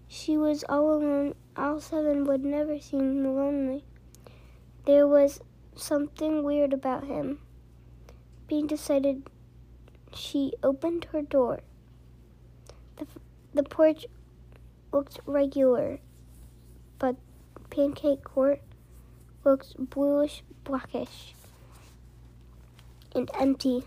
She 0.08 0.38
was 0.38 0.64
all 0.66 0.94
alone. 0.94 1.34
All 1.58 1.78
seven 1.78 2.24
would 2.24 2.42
never 2.42 2.80
seem 2.80 3.22
lonely. 3.22 3.84
There 4.86 5.06
was 5.06 5.42
something 5.80 6.42
weird 6.42 6.72
about 6.72 7.04
him. 7.04 7.38
Bean 8.46 8.66
decided 8.66 9.28
she 10.14 10.52
opened 10.62 11.06
her 11.12 11.22
door. 11.22 11.60
The, 12.96 13.06
the 13.54 13.62
porch 13.62 14.06
looked 14.92 15.20
regular, 15.26 16.00
but 16.98 17.16
Pancake 17.70 18.24
Court 18.24 18.60
looked 19.44 19.74
bluish 19.90 20.42
blackish 20.64 21.34
and 23.14 23.30
empty. 23.38 23.84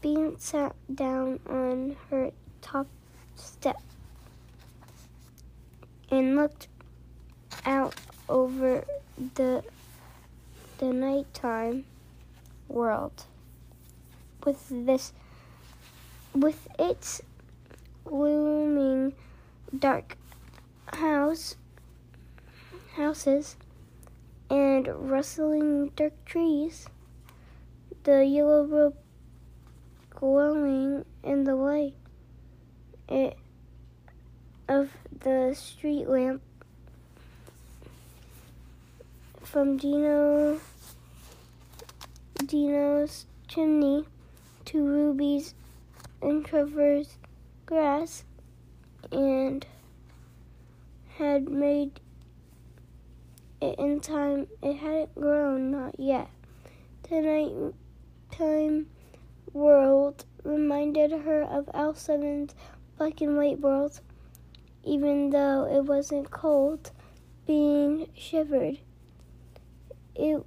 Bean 0.00 0.38
sat 0.38 0.74
down 0.92 1.40
on 1.48 1.96
her 2.10 2.32
top 2.60 2.86
step 3.36 3.80
and 6.10 6.36
looked 6.36 6.68
out 7.64 7.94
over 8.28 8.84
the 9.34 9.62
the 10.78 10.92
nighttime 10.92 11.84
world 12.68 13.24
with 14.44 14.68
this 14.68 15.12
with 16.34 16.68
its 16.78 17.22
looming 18.04 19.14
dark 19.78 20.16
house 20.92 21.56
houses 22.96 23.56
and 24.48 24.88
rustling 25.10 25.88
dark 25.96 26.12
trees. 26.24 26.86
The 28.04 28.24
yellow 28.24 28.64
rope 28.64 28.96
glowing 30.10 31.04
in 31.22 31.44
the 31.44 31.54
light 31.54 31.94
it, 33.08 33.36
of 34.68 34.90
the 35.20 35.54
street 35.54 36.08
lamp 36.08 36.42
from 39.46 39.76
Dino 39.76 40.60
Dino's 42.44 43.26
chimney 43.46 44.04
to 44.64 44.84
Ruby's 44.84 45.54
and 46.20 46.44
Trevor's 46.44 47.16
grass 47.64 48.24
and 49.12 49.64
had 51.16 51.48
made 51.48 52.00
it 53.62 53.78
in 53.78 54.00
time. 54.00 54.48
It 54.62 54.74
hadn't 54.78 55.14
grown, 55.14 55.70
not 55.70 55.98
yet. 55.98 56.28
The 57.08 57.72
nighttime 58.32 58.88
world 59.52 60.24
reminded 60.42 61.12
her 61.12 61.42
of 61.44 61.70
Al 61.72 61.94
Seven's 61.94 62.52
black 62.98 63.20
and 63.20 63.36
white 63.36 63.60
world, 63.60 64.00
even 64.82 65.30
though 65.30 65.68
it 65.72 65.84
wasn't 65.84 66.32
cold, 66.32 66.90
Bean 67.46 68.08
shivered. 68.16 68.78
It 70.18 70.44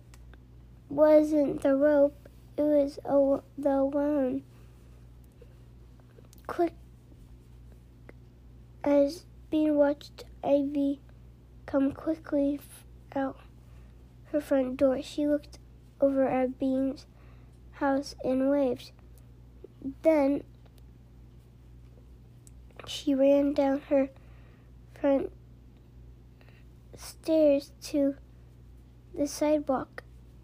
wasn't 0.89 1.61
the 1.61 1.75
rope, 1.75 2.27
it 2.57 2.63
was 2.63 2.97
a, 3.05 3.41
the 3.61 3.75
alone. 3.75 4.43
Quick 6.47 6.73
as 8.83 9.25
Bean 9.51 9.75
watched 9.75 10.23
Ivy 10.43 10.99
come 11.65 11.91
quickly 11.91 12.59
out 13.15 13.38
her 14.31 14.41
front 14.41 14.77
door, 14.77 15.01
she 15.01 15.27
looked 15.27 15.59
over 16.01 16.27
at 16.27 16.57
Bean's 16.57 17.05
house 17.73 18.15
and 18.23 18.49
waved. 18.49 18.91
Then 20.01 20.43
she 22.88 23.13
ran 23.13 23.53
down 23.53 23.81
her 23.89 24.09
front 24.99 25.31
stairs 26.95 27.71
to 27.83 28.15
the 29.19 29.27
sidewalk 29.27 30.01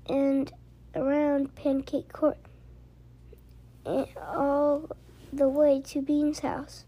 and 0.09 0.51
around 0.93 1.55
Pancake 1.55 2.11
Court 2.11 2.37
and 3.85 4.05
all 4.17 4.89
the 5.31 5.47
way 5.47 5.79
to 5.79 6.01
Bean's 6.01 6.39
house. 6.39 6.83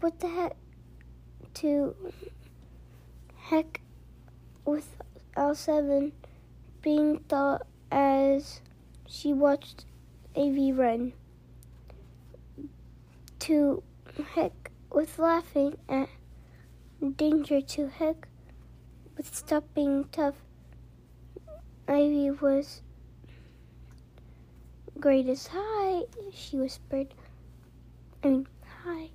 What 0.00 0.18
the 0.20 0.28
heck? 0.28 0.56
To 1.54 1.94
heck 3.36 3.82
with 4.64 4.96
L7 5.36 6.12
Bean 6.80 7.18
thought 7.28 7.66
as 7.92 8.62
she 9.06 9.34
watched 9.34 9.84
Ivy 10.34 10.72
run. 10.72 11.12
To 13.40 13.82
heck 14.34 14.70
with 14.90 15.18
laughing 15.18 15.76
at 15.86 16.08
danger 17.16 17.60
to 17.60 17.88
heck 17.88 18.26
with 19.18 19.34
stop 19.34 19.64
being 19.74 20.06
tough. 20.10 20.36
Ivy 21.90 22.30
was 22.32 22.82
greatest 25.00 25.48
hi, 25.54 26.02
she 26.34 26.58
whispered. 26.58 27.14
I 28.22 28.28
mean, 28.28 28.46
hi. 28.84 29.08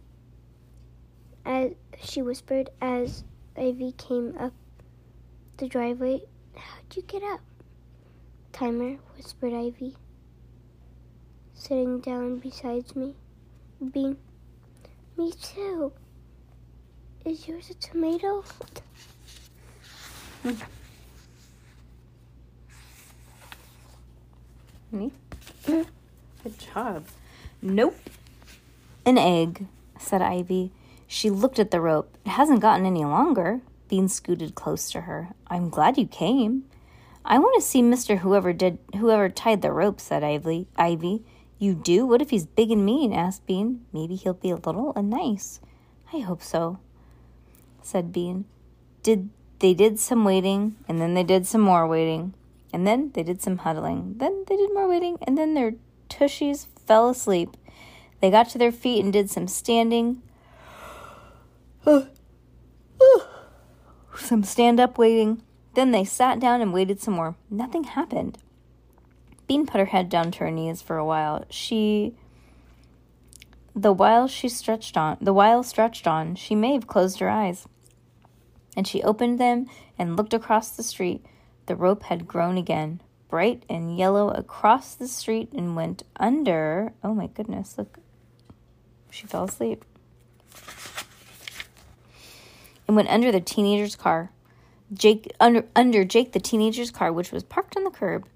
As 1.46 1.74
she 2.02 2.24
whispered 2.24 2.72
as 2.82 3.26
Ivy 3.56 3.92
came 3.92 4.36
up 4.40 4.54
the 5.58 5.68
driveway. 5.68 6.22
How'd 6.56 6.96
you 6.96 7.04
get 7.04 7.22
up? 7.22 7.42
Timer, 8.52 8.98
whispered 9.16 9.54
Ivy, 9.54 9.96
sitting 11.54 12.00
down 12.00 12.40
beside 12.40 12.96
me. 12.96 13.14
Bean, 13.92 14.18
me 15.16 15.32
too. 15.32 15.94
Is 17.24 17.48
yours 17.48 17.70
a 17.70 17.76
tomato? 17.76 18.44
Me? 24.94 25.12
Good 25.66 25.88
job. 26.74 27.06
Nope. 27.62 27.98
An 29.06 29.18
egg, 29.18 29.66
said 29.98 30.22
Ivy. 30.22 30.72
She 31.08 31.32
looked 31.32 31.58
at 31.58 31.72
the 31.72 31.82
rope. 31.82 32.16
It 32.26 32.30
hasn't 32.30 32.62
gotten 32.62 32.86
any 32.86 33.04
longer. 33.04 33.62
Bean 33.90 34.08
scooted 34.08 34.54
close 34.54 34.92
to 34.92 35.02
her. 35.02 35.30
I'm 35.48 35.70
glad 35.70 35.98
you 35.98 36.06
came. 36.06 36.66
I 37.26 37.40
want 37.40 37.56
to 37.56 37.68
see 37.68 37.82
Mr. 37.82 38.20
Whoever 38.20 38.54
did 38.54 38.78
whoever 38.98 39.30
tied 39.30 39.64
the 39.64 39.72
rope, 39.72 40.00
said 40.00 40.24
Ivy. 40.24 40.68
Ivy. 40.78 41.24
You 41.58 41.74
do? 41.74 42.06
What 42.06 42.22
if 42.22 42.30
he's 42.30 42.46
big 42.46 42.70
and 42.70 42.86
mean? 42.86 43.14
asked 43.14 43.48
Bean. 43.48 43.86
Maybe 43.94 44.16
he'll 44.16 44.34
be 44.34 44.52
a 44.52 44.56
little 44.56 44.94
and 44.96 45.10
nice. 45.10 45.60
I 46.14 46.20
hope 46.20 46.44
so, 46.44 46.78
said 47.82 48.14
Bean. 48.14 48.46
Did 49.02 49.30
they 49.60 49.74
did 49.74 50.00
some 50.00 50.24
waiting, 50.26 50.76
and 50.88 51.02
then 51.02 51.14
they 51.14 51.24
did 51.24 51.48
some 51.48 51.62
more 51.62 51.88
waiting, 51.88 52.34
and 52.74 52.86
then 52.88 53.12
they 53.14 53.24
did 53.24 53.42
some 53.42 53.60
huddling. 53.60 54.16
Then 54.18 54.44
they 54.48 54.58
did 54.58 54.74
more 54.74 54.90
waiting, 54.90 55.18
and 55.22 55.38
then 55.38 55.54
their 55.54 55.76
tushies 56.10 56.66
fell 56.86 57.10
asleep. 57.10 57.56
They 58.20 58.32
got 58.32 58.50
to 58.50 58.58
their 58.58 58.72
feet 58.72 59.04
and 59.04 59.14
did 59.14 59.30
some 59.30 59.48
standing. 59.48 60.22
some 64.16 64.44
stand 64.44 64.80
up 64.80 64.98
waiting. 64.98 65.44
Then 65.76 65.92
they 65.92 66.06
sat 66.06 66.40
down 66.40 66.62
and 66.62 66.74
waited 66.74 67.02
some 67.02 67.16
more. 67.16 67.36
Nothing 67.50 67.84
happened. 67.84 68.38
Bean 69.48 69.66
put 69.66 69.80
her 69.80 69.86
head 69.86 70.10
down 70.10 70.32
to 70.32 70.40
her 70.40 70.52
knees 70.52 70.82
for 70.82 70.98
a 70.98 71.06
while. 71.06 71.46
She 71.50 72.16
the 73.76 73.92
while 73.92 74.28
she 74.28 74.50
stretched 74.50 74.96
on 74.98 75.18
the 75.20 75.34
while 75.34 75.64
stretched 75.64 76.08
on, 76.08 76.36
she 76.36 76.56
may 76.56 76.74
have 76.74 76.88
closed 76.88 77.20
her 77.20 77.30
eyes. 77.30 77.68
And 78.78 78.88
she 78.88 79.04
opened 79.04 79.40
them 79.40 79.68
and 79.98 80.16
looked 80.16 80.34
across 80.34 80.70
the 80.70 80.84
street. 80.84 81.26
The 81.66 81.76
rope 81.76 82.04
had 82.04 82.28
grown 82.28 82.58
again, 82.58 83.02
bright 83.30 83.64
and 83.70 83.98
yellow 83.98 84.30
across 84.30 84.96
the 84.96 85.08
street 85.08 85.52
and 85.54 85.76
went 85.76 86.04
under 86.18 86.94
oh 87.04 87.14
my 87.14 87.28
goodness, 87.28 87.78
look 87.78 88.00
she 89.10 89.28
fell 89.28 89.44
asleep. 89.44 89.86
And 92.88 92.96
went 92.96 93.10
under 93.10 93.32
the 93.32 93.40
teenager's 93.40 93.96
car. 93.96 94.32
Jake 94.94 95.32
under 95.40 95.66
under 95.76 96.04
Jake 96.04 96.34
the 96.34 96.40
teenager's 96.40 96.92
car, 96.92 97.12
which 97.12 97.32
was 97.32 97.44
parked 97.44 97.78
on 97.78 97.84
the 97.84 97.90
curb, 97.90 98.28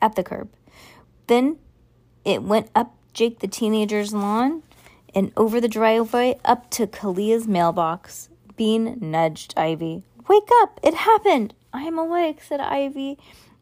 at 0.00 0.14
the 0.14 0.22
curb. 0.22 0.48
Then 1.26 1.58
it 2.24 2.42
went 2.42 2.70
up 2.74 2.94
Jake 3.12 3.40
the 3.40 3.48
teenager's 3.48 4.14
lawn 4.14 4.62
and 5.14 5.32
over 5.36 5.60
the 5.60 5.68
driveway 5.68 6.38
up 6.44 6.70
to 6.70 6.86
Kalia's 6.86 7.46
mailbox. 7.46 8.28
Bean 8.56 8.98
nudged 9.00 9.54
Ivy. 9.56 10.04
Wake 10.28 10.48
up! 10.62 10.80
It 10.82 10.94
happened! 10.94 11.54
I 11.74 11.82
am 11.82 11.98
awake, 11.98 12.40
said 12.40 12.60
Ivy, 12.60 13.18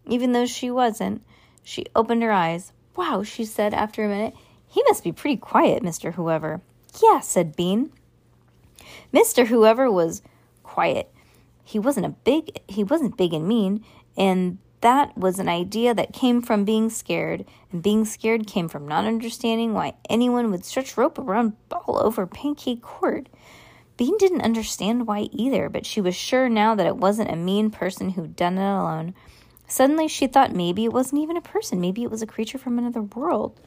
even 0.07 0.33
though 0.33 0.45
she 0.45 0.71
wasn't. 0.71 1.23
She 1.65 1.87
opened 1.97 2.23
her 2.23 2.31
eyes. 2.31 2.73
Wow, 2.95 3.23
she 3.23 3.47
said 3.47 3.73
after 3.73 4.05
a 4.05 4.09
minute. 4.09 4.35
He 4.69 4.83
must 4.87 5.03
be 5.03 5.13
pretty 5.13 5.39
quiet, 5.39 5.83
Mr. 5.83 6.13
Whoever. 6.13 6.61
Yeah, 7.03 7.21
said 7.21 7.57
Bean. 7.57 7.91
Mr. 9.15 9.47
Whoever 9.47 9.91
was 9.91 10.21
quiet. 10.63 11.11
He 11.65 11.79
wasn't 11.79 12.07
a 12.07 12.11
big 12.11 12.61
he 12.69 12.85
wasn't 12.85 13.17
big 13.17 13.33
and 13.33 13.49
mean, 13.49 13.83
and 14.15 14.59
that 14.83 15.17
was 15.17 15.39
an 15.39 15.49
idea 15.49 15.95
that 15.95 16.13
came 16.13 16.43
from 16.43 16.65
being 16.67 16.91
scared, 16.91 17.47
and 17.71 17.83
being 17.83 18.05
scared 18.05 18.47
came 18.47 18.69
from 18.69 18.87
not 18.87 19.07
understanding 19.07 19.73
why 19.73 19.95
anyone 20.11 20.51
would 20.51 20.67
stretch 20.67 20.99
rope 20.99 21.19
around 21.19 21.55
all 21.71 21.99
over 21.99 22.27
Pancake 22.27 22.83
Court. 22.83 23.29
Bean 23.97 24.17
didn't 24.19 24.43
understand 24.43 25.07
why 25.07 25.29
either, 25.33 25.69
but 25.69 25.87
she 25.87 26.01
was 26.01 26.17
sure 26.17 26.49
now 26.49 26.75
that 26.75 26.87
it 26.87 26.97
wasn't 26.97 27.31
a 27.31 27.37
mean 27.37 27.71
person 27.71 28.11
who'd 28.11 28.37
done 28.37 28.59
it 28.59 28.63
alone. 28.63 29.15
Suddenly 29.69 30.09
she 30.09 30.27
thought 30.27 30.53
maybe 30.53 30.85
it 30.85 30.93
wasn't 30.93 31.23
even 31.23 31.37
a 31.37 31.43
person, 31.43 31.81
maybe 31.81 32.03
it 32.03 32.11
was 32.11 32.23
a 32.23 32.27
creature 32.27 32.59
from 32.59 32.79
another 32.79 33.03
world. 33.03 33.59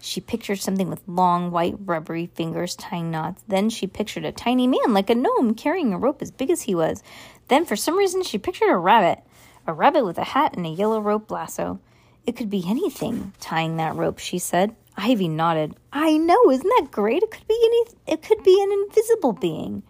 She 0.00 0.20
pictured 0.20 0.58
something 0.60 0.90
with 0.90 1.06
long, 1.06 1.50
white, 1.50 1.76
rubbery 1.84 2.26
fingers 2.26 2.74
tying 2.74 3.10
knots. 3.10 3.42
Then 3.46 3.70
she 3.70 3.86
pictured 3.86 4.24
a 4.24 4.32
tiny 4.32 4.66
man, 4.66 4.92
like 4.92 5.08
a 5.08 5.14
gnome, 5.14 5.54
carrying 5.54 5.94
a 5.94 5.98
rope 5.98 6.20
as 6.20 6.30
big 6.30 6.50
as 6.50 6.62
he 6.62 6.74
was. 6.74 7.02
Then, 7.48 7.64
for 7.64 7.76
some 7.76 7.96
reason, 7.96 8.22
she 8.22 8.36
pictured 8.36 8.70
a 8.70 8.76
rabbit. 8.76 9.22
A 9.66 9.72
rabbit 9.72 10.04
with 10.04 10.18
a 10.18 10.24
hat 10.24 10.56
and 10.56 10.66
a 10.66 10.70
yellow 10.70 11.00
rope 11.00 11.30
lasso. 11.30 11.78
It 12.26 12.36
could 12.36 12.50
be 12.50 12.64
anything 12.66 13.32
tying 13.40 13.76
that 13.76 13.94
rope, 13.94 14.18
she 14.18 14.38
said. 14.38 14.74
Ivy 14.96 15.28
nodded. 15.28 15.76
I 15.92 16.16
know, 16.16 16.50
isn't 16.50 16.72
that 16.78 16.90
great? 16.90 17.22
It 17.22 17.30
could 17.30 17.46
be 17.48 17.58
any 17.64 18.14
it 18.14 18.22
could 18.22 18.42
be 18.42 18.62
an 18.62 18.72
invisible 18.72 19.32
being. 19.32 19.82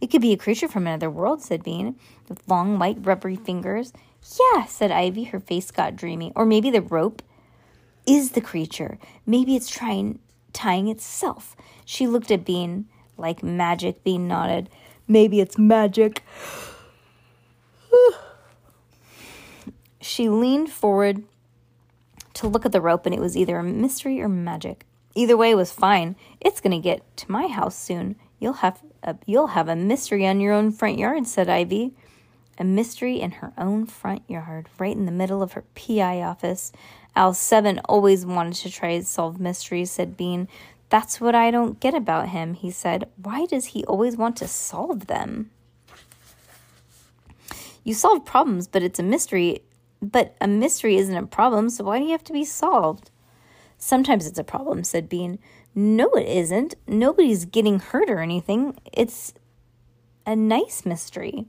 It 0.00 0.10
could 0.10 0.20
be 0.20 0.32
a 0.32 0.36
creature 0.36 0.68
from 0.68 0.86
another 0.86 1.10
world, 1.10 1.42
said 1.42 1.62
Bean, 1.62 1.96
with 2.28 2.46
long 2.48 2.78
white 2.78 2.98
rubbery 3.00 3.36
fingers. 3.36 3.92
Yeah, 4.54 4.64
said 4.64 4.90
Ivy, 4.90 5.24
her 5.24 5.40
face 5.40 5.70
got 5.70 5.96
dreamy. 5.96 6.32
Or 6.34 6.44
maybe 6.44 6.70
the 6.70 6.82
rope 6.82 7.22
is 8.06 8.32
the 8.32 8.40
creature. 8.40 8.98
Maybe 9.26 9.54
it's 9.54 9.70
trying 9.70 10.18
tying 10.52 10.88
itself. 10.88 11.56
She 11.84 12.06
looked 12.06 12.30
at 12.30 12.44
Bean 12.44 12.86
like 13.16 13.42
magic. 13.42 14.02
Bean 14.02 14.26
nodded. 14.26 14.68
Maybe 15.06 15.40
it's 15.40 15.58
magic. 15.58 16.22
She 20.04 20.28
leaned 20.28 20.68
forward 20.68 21.22
to 22.34 22.48
look 22.48 22.64
at 22.64 22.72
the 22.72 22.80
rope, 22.80 23.06
and 23.06 23.14
it 23.14 23.20
was 23.20 23.36
either 23.36 23.58
a 23.58 23.64
mystery 23.64 24.20
or 24.20 24.28
magic. 24.28 24.86
Either 25.14 25.36
way 25.36 25.54
was 25.54 25.72
fine. 25.72 26.16
It's 26.40 26.60
going 26.60 26.72
to 26.72 26.82
get 26.82 27.16
to 27.18 27.30
my 27.30 27.46
house 27.46 27.76
soon. 27.76 28.16
You'll 28.38 28.54
have 28.54 28.82
a, 29.02 29.16
you'll 29.26 29.48
have 29.48 29.68
a 29.68 29.76
mystery 29.76 30.26
on 30.26 30.40
your 30.40 30.52
own 30.52 30.72
front 30.72 30.98
yard, 30.98 31.26
said 31.26 31.48
Ivy. 31.48 31.92
A 32.58 32.64
mystery 32.64 33.20
in 33.20 33.32
her 33.32 33.52
own 33.58 33.86
front 33.86 34.22
yard, 34.28 34.68
right 34.78 34.96
in 34.96 35.06
the 35.06 35.12
middle 35.12 35.42
of 35.42 35.52
her 35.52 35.64
PI 35.74 36.22
office. 36.22 36.72
Al 37.14 37.34
Seven 37.34 37.80
always 37.84 38.24
wanted 38.24 38.54
to 38.54 38.70
try 38.70 38.98
to 38.98 39.04
solve 39.04 39.40
mysteries, 39.40 39.90
said 39.90 40.16
Bean. 40.16 40.48
That's 40.88 41.20
what 41.20 41.34
I 41.34 41.50
don't 41.50 41.80
get 41.80 41.94
about 41.94 42.28
him, 42.28 42.54
he 42.54 42.70
said. 42.70 43.08
Why 43.16 43.46
does 43.46 43.66
he 43.66 43.84
always 43.84 44.16
want 44.16 44.36
to 44.36 44.48
solve 44.48 45.06
them? 45.06 45.50
You 47.84 47.94
solve 47.94 48.24
problems, 48.24 48.66
but 48.66 48.82
it's 48.82 48.98
a 48.98 49.02
mystery. 49.02 49.62
But 50.02 50.34
a 50.40 50.48
mystery 50.48 50.96
isn't 50.96 51.16
a 51.16 51.26
problem, 51.26 51.70
so 51.70 51.84
why 51.84 52.00
do 52.00 52.04
you 52.04 52.10
have 52.10 52.24
to 52.24 52.32
be 52.32 52.44
solved? 52.44 53.10
Sometimes 53.78 54.26
it's 54.26 54.38
a 54.38 54.44
problem, 54.44 54.82
said 54.82 55.08
Bean. 55.08 55.38
No, 55.74 56.10
it 56.10 56.26
isn't. 56.26 56.74
Nobody's 56.86 57.44
getting 57.44 57.78
hurt 57.78 58.10
or 58.10 58.18
anything. 58.18 58.78
It's 58.92 59.32
a 60.26 60.34
nice 60.34 60.84
mystery. 60.84 61.46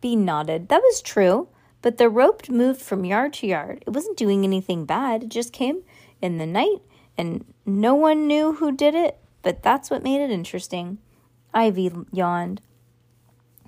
Bean 0.00 0.24
nodded. 0.24 0.68
That 0.68 0.82
was 0.82 1.02
true, 1.02 1.48
but 1.82 1.98
the 1.98 2.08
rope 2.08 2.48
moved 2.48 2.80
from 2.80 3.04
yard 3.04 3.34
to 3.34 3.46
yard. 3.46 3.84
It 3.86 3.90
wasn't 3.90 4.16
doing 4.16 4.44
anything 4.44 4.86
bad. 4.86 5.24
It 5.24 5.28
just 5.28 5.52
came 5.52 5.82
in 6.22 6.38
the 6.38 6.46
night, 6.46 6.80
and 7.16 7.44
no 7.64 7.94
one 7.94 8.26
knew 8.26 8.54
who 8.54 8.72
did 8.72 8.94
it, 8.94 9.18
but 9.42 9.62
that's 9.62 9.90
what 9.90 10.02
made 10.02 10.20
it 10.20 10.30
interesting. 10.30 10.98
Ivy 11.52 11.90
yawned. 12.12 12.60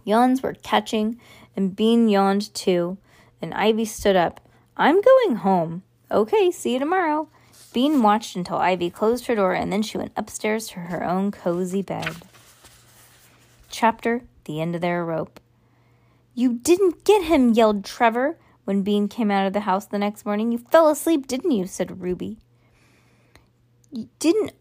Yawns 0.04 0.42
were 0.42 0.54
catching, 0.54 1.20
and 1.54 1.76
Bean 1.76 2.08
yawned 2.08 2.52
too, 2.54 2.98
and 3.40 3.54
Ivy 3.54 3.84
stood 3.84 4.16
up. 4.16 4.40
I'm 4.76 5.00
going 5.00 5.36
home. 5.36 5.82
Okay, 6.10 6.50
see 6.50 6.74
you 6.74 6.78
tomorrow. 6.78 7.28
Bean 7.72 8.02
watched 8.02 8.36
until 8.36 8.56
Ivy 8.56 8.90
closed 8.90 9.26
her 9.26 9.34
door 9.34 9.52
and 9.52 9.72
then 9.72 9.82
she 9.82 9.98
went 9.98 10.12
upstairs 10.16 10.68
to 10.68 10.80
her 10.80 11.04
own 11.04 11.30
cozy 11.30 11.82
bed. 11.82 12.16
Chapter 13.70 14.22
The 14.44 14.60
End 14.60 14.74
of 14.74 14.80
Their 14.80 15.04
Rope. 15.04 15.40
You 16.34 16.54
didn't 16.54 17.04
get 17.04 17.24
him, 17.24 17.52
yelled 17.52 17.84
Trevor 17.84 18.38
when 18.64 18.82
Bean 18.82 19.08
came 19.08 19.30
out 19.30 19.46
of 19.46 19.52
the 19.52 19.60
house 19.60 19.86
the 19.86 19.98
next 19.98 20.24
morning. 20.24 20.52
You 20.52 20.58
fell 20.58 20.88
asleep, 20.88 21.26
didn't 21.26 21.50
you? 21.50 21.66
said 21.66 22.00
Ruby. 22.00 22.38
You 23.90 24.08
didn't. 24.18 24.52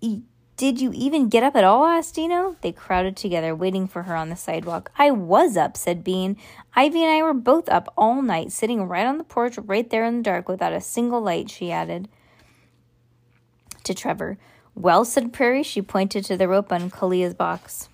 You, 0.00 0.24
did 0.56 0.80
you 0.80 0.92
even 0.94 1.28
get 1.28 1.42
up 1.42 1.56
at 1.56 1.64
all? 1.64 1.84
asked 1.84 2.14
Dino. 2.14 2.56
They 2.60 2.70
crowded 2.70 3.16
together, 3.16 3.56
waiting 3.56 3.88
for 3.88 4.04
her 4.04 4.14
on 4.14 4.28
the 4.28 4.36
sidewalk. 4.36 4.92
I 4.96 5.10
was 5.10 5.56
up, 5.56 5.76
said 5.76 6.04
Bean. 6.04 6.36
Ivy 6.76 7.02
and 7.02 7.12
I 7.12 7.22
were 7.22 7.34
both 7.34 7.68
up 7.68 7.92
all 7.96 8.22
night, 8.22 8.52
sitting 8.52 8.84
right 8.84 9.06
on 9.06 9.18
the 9.18 9.24
porch, 9.24 9.58
right 9.58 9.88
there 9.88 10.04
in 10.04 10.18
the 10.18 10.22
dark, 10.22 10.48
without 10.48 10.72
a 10.72 10.80
single 10.80 11.20
light, 11.20 11.50
she 11.50 11.72
added 11.72 12.08
to 13.82 13.94
Trevor. 13.94 14.38
Well, 14.76 15.04
said 15.04 15.32
Prairie. 15.32 15.62
She 15.62 15.82
pointed 15.82 16.24
to 16.26 16.36
the 16.36 16.48
rope 16.48 16.72
on 16.72 16.90
Kalia's 16.90 17.34
box. 17.34 17.88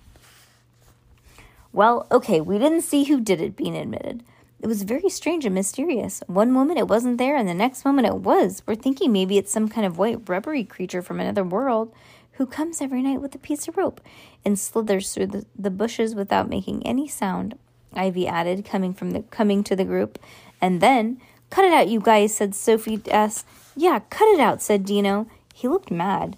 Well, 1.73 2.05
okay, 2.11 2.41
we 2.41 2.59
didn't 2.59 2.81
see 2.81 3.05
who 3.05 3.21
did 3.21 3.41
it, 3.41 3.55
Bean 3.55 3.75
admitted. 3.75 4.23
It 4.61 4.67
was 4.67 4.83
very 4.83 5.09
strange 5.09 5.45
and 5.45 5.55
mysterious. 5.55 6.21
One 6.27 6.51
moment 6.51 6.77
it 6.77 6.87
wasn't 6.87 7.17
there, 7.17 7.35
and 7.35 7.47
the 7.47 7.53
next 7.55 7.85
moment 7.85 8.07
it 8.07 8.17
was. 8.17 8.61
We're 8.67 8.75
thinking 8.75 9.11
maybe 9.11 9.39
it's 9.39 9.51
some 9.51 9.67
kind 9.67 9.87
of 9.87 9.97
white 9.97 10.29
rubbery 10.29 10.63
creature 10.63 11.01
from 11.01 11.19
another 11.19 11.43
world 11.43 11.91
who 12.33 12.45
comes 12.45 12.81
every 12.81 13.01
night 13.01 13.21
with 13.21 13.35
a 13.35 13.39
piece 13.39 13.67
of 13.67 13.77
rope 13.77 14.01
and 14.43 14.57
slithers 14.57 15.13
through 15.13 15.27
the, 15.27 15.45
the 15.57 15.69
bushes 15.69 16.15
without 16.15 16.49
making 16.49 16.85
any 16.85 17.07
sound. 17.07 17.57
Ivy 17.93 18.27
added, 18.27 18.65
coming 18.65 18.93
from 18.93 19.11
the 19.11 19.21
coming 19.23 19.63
to 19.65 19.75
the 19.75 19.85
group. 19.85 20.17
And 20.61 20.81
then, 20.81 21.19
cut 21.49 21.65
it 21.65 21.73
out, 21.73 21.89
you 21.89 21.99
guys, 21.99 22.33
said 22.33 22.55
Sophie 22.55 23.01
S. 23.07 23.45
Yeah, 23.75 23.99
cut 24.09 24.27
it 24.29 24.39
out, 24.39 24.61
said 24.61 24.85
Dino. 24.85 25.27
He 25.53 25.67
looked 25.67 25.91
mad. 25.91 26.37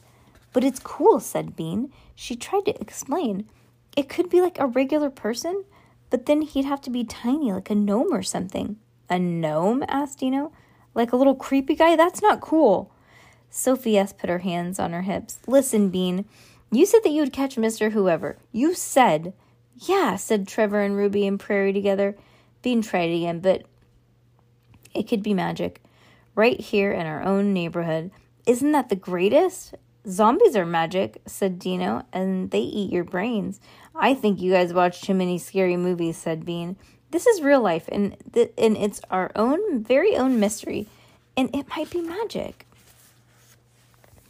But 0.51 0.63
it's 0.63 0.79
cool, 0.79 1.19
said 1.19 1.55
Bean. 1.55 1.91
She 2.15 2.35
tried 2.35 2.65
to 2.65 2.81
explain. 2.81 3.47
It 3.95 4.09
could 4.09 4.29
be 4.29 4.41
like 4.41 4.59
a 4.59 4.67
regular 4.67 5.09
person, 5.09 5.63
but 6.09 6.25
then 6.25 6.41
he'd 6.41 6.65
have 6.65 6.81
to 6.81 6.89
be 6.89 7.03
tiny, 7.03 7.51
like 7.51 7.69
a 7.69 7.75
gnome 7.75 8.13
or 8.13 8.23
something. 8.23 8.77
A 9.09 9.19
gnome? 9.19 9.83
asked 9.87 10.19
Dino. 10.19 10.51
Like 10.95 11.11
a 11.11 11.15
little 11.15 11.35
creepy 11.35 11.75
guy? 11.75 11.95
That's 11.95 12.21
not 12.21 12.41
cool. 12.41 12.92
Sophie 13.55 13.99
S. 13.99 14.11
put 14.11 14.31
her 14.31 14.39
hands 14.39 14.79
on 14.79 14.93
her 14.93 15.03
hips. 15.03 15.37
Listen, 15.45 15.89
Bean, 15.89 16.25
you 16.71 16.87
said 16.87 17.03
that 17.03 17.11
you 17.11 17.21
would 17.21 17.31
catch 17.31 17.55
Mr. 17.55 17.91
Whoever. 17.91 18.37
You 18.51 18.73
said. 18.73 19.33
Yeah, 19.75 20.15
said 20.15 20.47
Trevor 20.47 20.81
and 20.81 20.95
Ruby 20.95 21.27
and 21.27 21.39
Prairie 21.39 21.71
together. 21.71 22.17
Bean 22.63 22.81
tried 22.81 23.11
again, 23.11 23.41
but 23.41 23.63
it 24.95 25.07
could 25.07 25.21
be 25.21 25.35
magic. 25.35 25.83
Right 26.33 26.59
here 26.59 26.91
in 26.91 27.05
our 27.05 27.21
own 27.21 27.53
neighborhood. 27.53 28.09
Isn't 28.47 28.71
that 28.71 28.89
the 28.89 28.95
greatest? 28.95 29.75
Zombies 30.07 30.55
are 30.55 30.65
magic, 30.65 31.21
said 31.27 31.59
Dino, 31.59 32.05
and 32.11 32.49
they 32.49 32.59
eat 32.59 32.91
your 32.91 33.03
brains. 33.03 33.59
I 33.93 34.15
think 34.15 34.41
you 34.41 34.51
guys 34.51 34.73
watch 34.73 35.01
too 35.01 35.13
many 35.13 35.37
scary 35.37 35.77
movies, 35.77 36.17
said 36.17 36.43
Bean. 36.43 36.75
This 37.11 37.27
is 37.27 37.43
real 37.43 37.61
life, 37.61 37.87
and, 37.91 38.17
th- 38.33 38.51
and 38.57 38.75
it's 38.75 38.99
our 39.11 39.31
own, 39.35 39.83
very 39.83 40.17
own 40.17 40.39
mystery, 40.39 40.87
and 41.37 41.55
it 41.55 41.67
might 41.77 41.91
be 41.91 42.01
magic. 42.01 42.65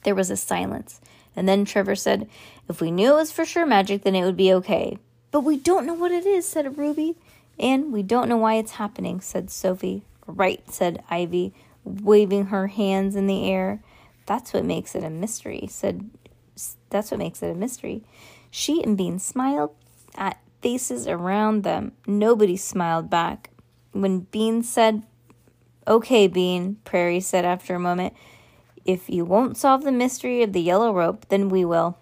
There 0.03 0.15
was 0.15 0.29
a 0.29 0.37
silence, 0.37 0.99
and 1.35 1.47
then 1.47 1.65
Trevor 1.65 1.95
said, 1.95 2.27
If 2.67 2.81
we 2.81 2.91
knew 2.91 3.13
it 3.13 3.15
was 3.15 3.31
for 3.31 3.45
sure 3.45 3.65
magic, 3.65 4.03
then 4.03 4.15
it 4.15 4.25
would 4.25 4.37
be 4.37 4.53
okay. 4.53 4.97
But 5.31 5.41
we 5.41 5.57
don't 5.57 5.85
know 5.85 5.93
what 5.93 6.11
it 6.11 6.25
is, 6.25 6.47
said 6.47 6.77
Ruby. 6.77 7.15
And 7.59 7.91
we 7.91 8.03
don't 8.03 8.29
know 8.29 8.37
why 8.37 8.55
it's 8.55 8.73
happening, 8.73 9.21
said 9.21 9.49
Sophie. 9.49 10.03
Right, 10.25 10.63
said 10.71 11.03
Ivy, 11.09 11.53
waving 11.83 12.45
her 12.45 12.67
hands 12.67 13.15
in 13.15 13.27
the 13.27 13.49
air. 13.49 13.81
That's 14.25 14.53
what 14.53 14.65
makes 14.65 14.95
it 14.95 15.03
a 15.03 15.09
mystery, 15.09 15.67
said 15.69 16.09
that's 16.89 17.11
what 17.11 17.17
makes 17.17 17.41
it 17.41 17.49
a 17.49 17.55
mystery. 17.55 18.03
She 18.51 18.83
and 18.83 18.97
Bean 18.97 19.19
smiled 19.19 19.71
at 20.15 20.39
faces 20.61 21.07
around 21.07 21.63
them. 21.63 21.93
Nobody 22.07 22.55
smiled 22.55 23.09
back. 23.09 23.49
When 23.91 24.21
Bean 24.21 24.63
said, 24.63 25.03
Okay, 25.87 26.27
Bean, 26.27 26.77
Prairie 26.85 27.19
said 27.19 27.43
after 27.43 27.75
a 27.75 27.79
moment, 27.79 28.13
if 28.85 29.09
you 29.09 29.25
won't 29.25 29.57
solve 29.57 29.83
the 29.83 29.91
mystery 29.91 30.43
of 30.43 30.53
the 30.53 30.61
yellow 30.61 30.93
rope, 30.93 31.27
then 31.29 31.49
we 31.49 31.63
will. 31.65 31.97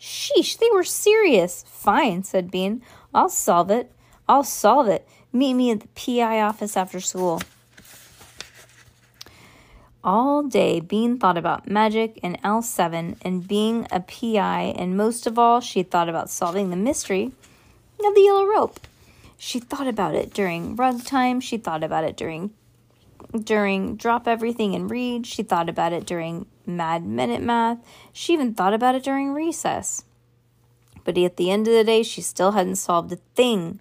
Sheesh, 0.00 0.58
they 0.58 0.68
were 0.72 0.84
serious. 0.84 1.64
Fine, 1.68 2.24
said 2.24 2.50
Bean. 2.50 2.82
I'll 3.14 3.28
solve 3.28 3.70
it. 3.70 3.92
I'll 4.28 4.44
solve 4.44 4.88
it. 4.88 5.06
Meet 5.32 5.54
me 5.54 5.70
at 5.70 5.80
the 5.80 5.88
PI 5.88 6.40
office 6.40 6.76
after 6.76 7.00
school. 7.00 7.42
All 10.04 10.42
day, 10.44 10.80
Bean 10.80 11.18
thought 11.18 11.36
about 11.36 11.68
magic 11.68 12.20
and 12.22 12.38
Al 12.44 12.62
Seven 12.62 13.16
and 13.22 13.46
being 13.46 13.86
a 13.90 14.00
PI, 14.00 14.74
and 14.78 14.96
most 14.96 15.26
of 15.26 15.38
all, 15.38 15.60
she 15.60 15.82
thought 15.82 16.08
about 16.08 16.30
solving 16.30 16.70
the 16.70 16.76
mystery 16.76 17.32
of 18.04 18.14
the 18.14 18.20
yellow 18.20 18.46
rope. 18.46 18.80
She 19.36 19.58
thought 19.58 19.88
about 19.88 20.14
it 20.14 20.32
during 20.32 20.76
rug 20.76 21.04
time, 21.04 21.40
she 21.40 21.58
thought 21.58 21.82
about 21.82 22.04
it 22.04 22.16
during 22.16 22.50
during 23.32 23.96
drop 23.96 24.26
everything 24.26 24.74
and 24.74 24.90
read, 24.90 25.26
she 25.26 25.42
thought 25.42 25.68
about 25.68 25.92
it 25.92 26.06
during 26.06 26.46
mad 26.66 27.04
minute 27.04 27.42
math, 27.42 27.78
she 28.12 28.32
even 28.32 28.54
thought 28.54 28.74
about 28.74 28.94
it 28.94 29.04
during 29.04 29.32
recess. 29.32 30.04
But 31.04 31.16
at 31.18 31.36
the 31.36 31.50
end 31.50 31.66
of 31.66 31.74
the 31.74 31.84
day, 31.84 32.02
she 32.02 32.20
still 32.20 32.52
hadn't 32.52 32.76
solved 32.76 33.12
a 33.12 33.16
thing. 33.34 33.80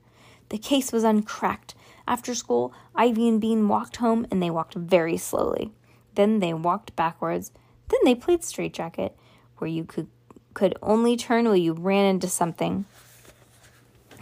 The 0.50 0.58
case 0.58 0.92
was 0.92 1.04
uncracked. 1.04 1.76
After 2.08 2.34
school, 2.34 2.74
Ivy 2.96 3.28
and 3.28 3.42
Bean 3.42 3.68
walked 3.68 3.98
home 3.98 4.26
and 4.32 4.42
they 4.42 4.50
walked 4.50 4.76
very 4.76 5.18
slowly. 5.18 5.72
Then 6.16 6.40
they 6.40 6.54
walked 6.54 6.96
backwards. 6.96 7.52
Then 7.90 8.00
they 8.06 8.16
played 8.16 8.44
straitjacket, 8.44 9.16
where 9.58 9.70
you 9.70 9.84
could 9.84 10.08
could 10.54 10.76
only 10.82 11.16
turn 11.16 11.48
when 11.48 11.62
you 11.62 11.74
ran 11.74 12.06
into 12.06 12.28
something. 12.28 12.86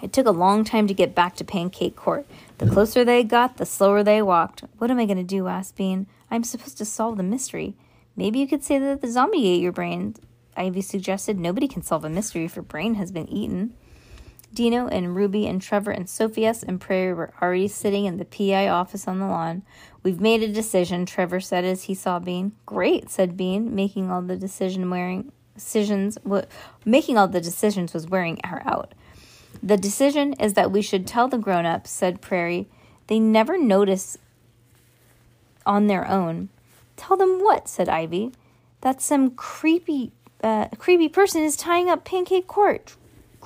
It 0.02 0.12
took 0.12 0.26
a 0.26 0.32
long 0.32 0.66
time 0.66 0.86
to 0.88 0.94
get 0.94 1.16
back 1.16 1.38
to 1.38 1.46
Pancake 1.46 1.96
Court. 1.96 2.28
The 2.58 2.70
closer 2.70 3.04
they 3.04 3.24
got, 3.24 3.58
the 3.58 3.66
slower 3.66 4.02
they 4.02 4.22
walked. 4.22 4.64
What 4.78 4.90
am 4.90 5.00
I 5.00 5.06
going 5.06 5.18
to 5.18 5.24
do? 5.24 5.48
asked 5.48 5.76
Bean. 5.76 6.08
I'm 6.32 6.44
supposed 6.44 6.78
to 6.78 6.86
solve 6.86 7.18
the 7.18 7.24
mystery. 7.24 7.76
Maybe 8.16 8.40
you 8.40 8.48
could 8.48 8.64
say 8.64 8.80
that 8.80 9.02
the 9.02 9.12
zombie 9.12 9.46
ate 9.48 9.62
your 9.62 9.74
brain. 9.74 10.16
Ivy 10.56 10.82
suggested 10.82 11.38
nobody 11.38 11.68
can 11.68 11.82
solve 11.82 12.06
a 12.06 12.10
mystery 12.10 12.46
if 12.46 12.56
your 12.56 12.64
brain 12.64 12.96
has 12.96 13.12
been 13.12 13.28
eaten. 13.28 13.74
Dino 14.54 14.88
and 14.88 15.14
Ruby 15.14 15.48
and 15.48 15.62
Trevor 15.62 15.92
and 15.92 16.10
Sophie 16.10 16.46
S 16.46 16.64
and 16.64 16.80
Prairie 16.80 17.14
were 17.14 17.34
already 17.42 17.68
sitting 17.68 18.06
in 18.06 18.16
the 18.18 18.24
PI 18.24 18.70
office 18.70 19.06
on 19.06 19.20
the 19.20 19.28
lawn. 19.28 19.64
We've 20.02 20.22
made 20.22 20.42
a 20.42 20.48
decision, 20.48 21.06
Trevor 21.06 21.42
said 21.42 21.66
as 21.66 21.84
he 21.84 21.94
saw 21.94 22.20
Bean. 22.20 22.54
Great, 22.66 23.10
said 23.10 23.36
Bean, 23.36 23.76
making 23.76 24.10
all 24.10 24.22
the 24.22 24.38
decision 24.38 24.90
wearing 24.90 25.34
decisions 25.56 26.18
making 26.86 27.18
all 27.18 27.28
the 27.28 27.42
decisions 27.42 27.94
was 27.94 28.08
wearing 28.08 28.40
her 28.44 28.62
out. 28.66 28.94
The 29.62 29.78
decision 29.78 30.34
is 30.34 30.54
that 30.54 30.72
we 30.72 30.82
should 30.82 31.08
tell 31.08 31.28
the 31.28 31.38
grown 31.38 31.66
ups, 31.66 31.90
said 31.90 32.22
Prairie. 32.22 32.68
They 33.08 33.20
never 33.20 33.58
notice 33.58 34.18
on 35.66 35.88
their 35.88 36.08
own. 36.08 36.50
Tell 36.98 37.18
them 37.18 37.40
what? 37.42 37.68
said 37.68 37.90
Ivy. 37.90 38.32
That 38.82 39.02
some 39.02 39.32
creepy 39.32 40.12
uh, 40.44 40.68
creepy 40.78 41.10
person 41.10 41.42
is 41.42 41.56
tying 41.56 41.90
up 41.90 42.06
Pancake 42.06 42.46
Court 42.46 42.96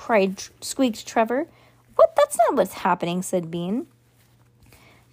cried, 0.00 0.42
squeaked 0.62 1.06
Trevor. 1.06 1.46
What? 1.94 2.16
That's 2.16 2.38
not 2.38 2.56
what's 2.56 2.74
happening, 2.74 3.22
said 3.22 3.50
Bean. 3.50 3.86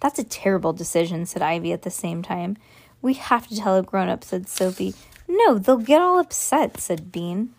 That's 0.00 0.18
a 0.18 0.24
terrible 0.24 0.72
decision, 0.72 1.26
said 1.26 1.42
Ivy 1.42 1.72
at 1.72 1.82
the 1.82 1.90
same 1.90 2.22
time. 2.22 2.56
We 3.02 3.14
have 3.14 3.46
to 3.48 3.56
tell 3.56 3.76
a 3.76 3.82
grown 3.82 4.08
up, 4.08 4.24
said 4.24 4.48
Sophie. 4.48 4.94
No, 5.28 5.58
they'll 5.58 5.76
get 5.76 6.00
all 6.00 6.18
upset, 6.18 6.80
said 6.80 7.12
Bean. 7.12 7.54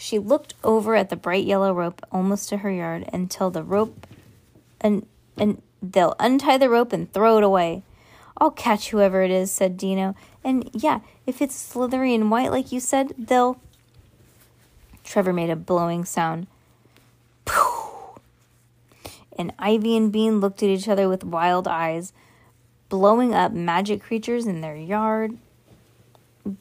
She 0.00 0.18
looked 0.18 0.54
over 0.64 0.96
at 0.96 1.10
the 1.10 1.14
bright 1.14 1.44
yellow 1.44 1.74
rope 1.74 2.00
almost 2.10 2.48
to 2.48 2.56
her 2.56 2.70
yard 2.70 3.06
until 3.12 3.50
the 3.50 3.62
rope 3.62 4.06
and 4.80 5.06
and 5.36 5.60
they'll 5.82 6.16
untie 6.18 6.56
the 6.56 6.70
rope 6.70 6.94
and 6.94 7.12
throw 7.12 7.36
it 7.36 7.44
away. 7.44 7.82
I'll 8.38 8.50
catch 8.50 8.88
whoever 8.88 9.22
it 9.22 9.30
is, 9.30 9.52
said 9.52 9.76
Dino. 9.76 10.16
And 10.42 10.70
yeah, 10.72 11.00
if 11.26 11.42
it's 11.42 11.54
slithery 11.54 12.14
and 12.14 12.30
white 12.30 12.50
like 12.50 12.72
you 12.72 12.80
said, 12.80 13.12
they'll 13.18 13.60
Trevor 15.04 15.34
made 15.34 15.50
a 15.50 15.54
blowing 15.54 16.06
sound. 16.06 16.46
Pooh. 17.44 18.18
And 19.36 19.52
Ivy 19.58 19.98
and 19.98 20.10
Bean 20.10 20.40
looked 20.40 20.62
at 20.62 20.70
each 20.70 20.88
other 20.88 21.10
with 21.10 21.24
wild 21.24 21.68
eyes, 21.68 22.14
blowing 22.88 23.34
up 23.34 23.52
magic 23.52 24.02
creatures 24.02 24.46
in 24.46 24.62
their 24.62 24.76
yard. 24.76 25.36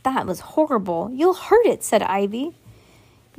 That 0.03 0.25
was 0.25 0.41
horrible. 0.41 1.09
You'll 1.13 1.35
hurt 1.35 1.65
it, 1.65 1.85
said 1.85 2.03
Ivy. 2.03 2.53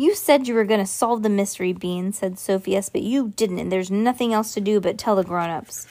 You 0.01 0.15
said 0.15 0.49
you 0.49 0.55
were 0.55 0.65
going 0.65 0.81
to 0.81 0.87
solve 0.87 1.23
the 1.23 1.29
mystery, 1.29 1.75
Bean, 1.75 2.15
said 2.15 2.39
Sophius, 2.39 2.89
but 2.89 3.03
you 3.03 3.35
didn't, 3.37 3.59
and 3.59 3.71
there's 3.71 3.91
nothing 3.91 4.33
else 4.33 4.55
to 4.55 4.61
do 4.63 4.81
but 4.81 4.97
tell 4.97 5.15
the 5.15 5.23
grown 5.23 5.51
ups. 5.51 5.89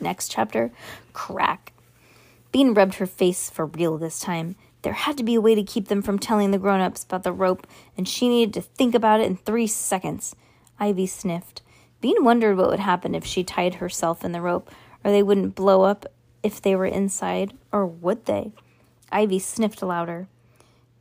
Next 0.00 0.32
chapter 0.32 0.72
Crack. 1.12 1.72
Bean 2.50 2.74
rubbed 2.74 2.96
her 2.96 3.06
face 3.06 3.48
for 3.48 3.66
real 3.66 3.96
this 3.96 4.18
time. 4.18 4.56
There 4.82 4.94
had 4.94 5.16
to 5.18 5.22
be 5.22 5.36
a 5.36 5.40
way 5.40 5.54
to 5.54 5.62
keep 5.62 5.86
them 5.86 6.02
from 6.02 6.18
telling 6.18 6.50
the 6.50 6.58
grown 6.58 6.80
ups 6.80 7.04
about 7.04 7.22
the 7.22 7.32
rope, 7.32 7.68
and 7.96 8.08
she 8.08 8.28
needed 8.28 8.54
to 8.54 8.62
think 8.62 8.92
about 8.92 9.20
it 9.20 9.28
in 9.28 9.36
three 9.36 9.68
seconds. 9.68 10.34
Ivy 10.80 11.06
sniffed. 11.06 11.62
Bean 12.00 12.24
wondered 12.24 12.56
what 12.56 12.70
would 12.70 12.80
happen 12.80 13.14
if 13.14 13.24
she 13.24 13.44
tied 13.44 13.74
herself 13.74 14.24
in 14.24 14.32
the 14.32 14.40
rope, 14.40 14.68
or 15.04 15.12
they 15.12 15.22
wouldn't 15.22 15.54
blow 15.54 15.82
up 15.82 16.06
if 16.42 16.60
they 16.60 16.74
were 16.74 16.86
inside, 16.86 17.52
or 17.70 17.86
would 17.86 18.26
they? 18.26 18.52
Ivy 19.10 19.38
sniffed 19.38 19.82
louder. 19.82 20.28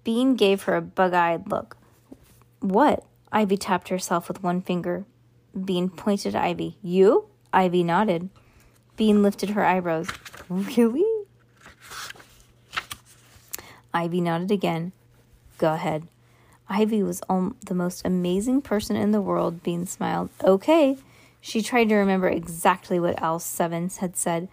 Bean 0.03 0.35
gave 0.35 0.63
her 0.63 0.75
a 0.75 0.81
bug 0.81 1.13
eyed 1.13 1.49
look. 1.49 1.77
What? 2.59 3.03
Ivy 3.31 3.57
tapped 3.57 3.89
herself 3.89 4.27
with 4.27 4.43
one 4.43 4.61
finger. 4.61 5.05
Bean 5.65 5.89
pointed 5.89 6.35
at 6.35 6.43
Ivy. 6.43 6.77
You? 6.81 7.25
Ivy 7.53 7.83
nodded. 7.83 8.29
Bean 8.97 9.23
lifted 9.23 9.51
her 9.51 9.65
eyebrows. 9.65 10.09
Really? 10.49 11.05
Ivy 13.93 14.21
nodded 14.21 14.51
again. 14.51 14.91
Go 15.57 15.73
ahead. 15.73 16.07
Ivy 16.69 17.03
was 17.03 17.21
om- 17.27 17.57
the 17.65 17.73
most 17.73 18.05
amazing 18.05 18.61
person 18.61 18.95
in 18.95 19.11
the 19.11 19.21
world, 19.21 19.61
Bean 19.63 19.85
smiled. 19.85 20.29
Okay. 20.43 20.97
She 21.41 21.61
tried 21.61 21.89
to 21.89 21.95
remember 21.95 22.29
exactly 22.29 22.99
what 22.99 23.21
Al 23.21 23.39
Sevens 23.39 23.97
had 23.97 24.15
said. 24.15 24.47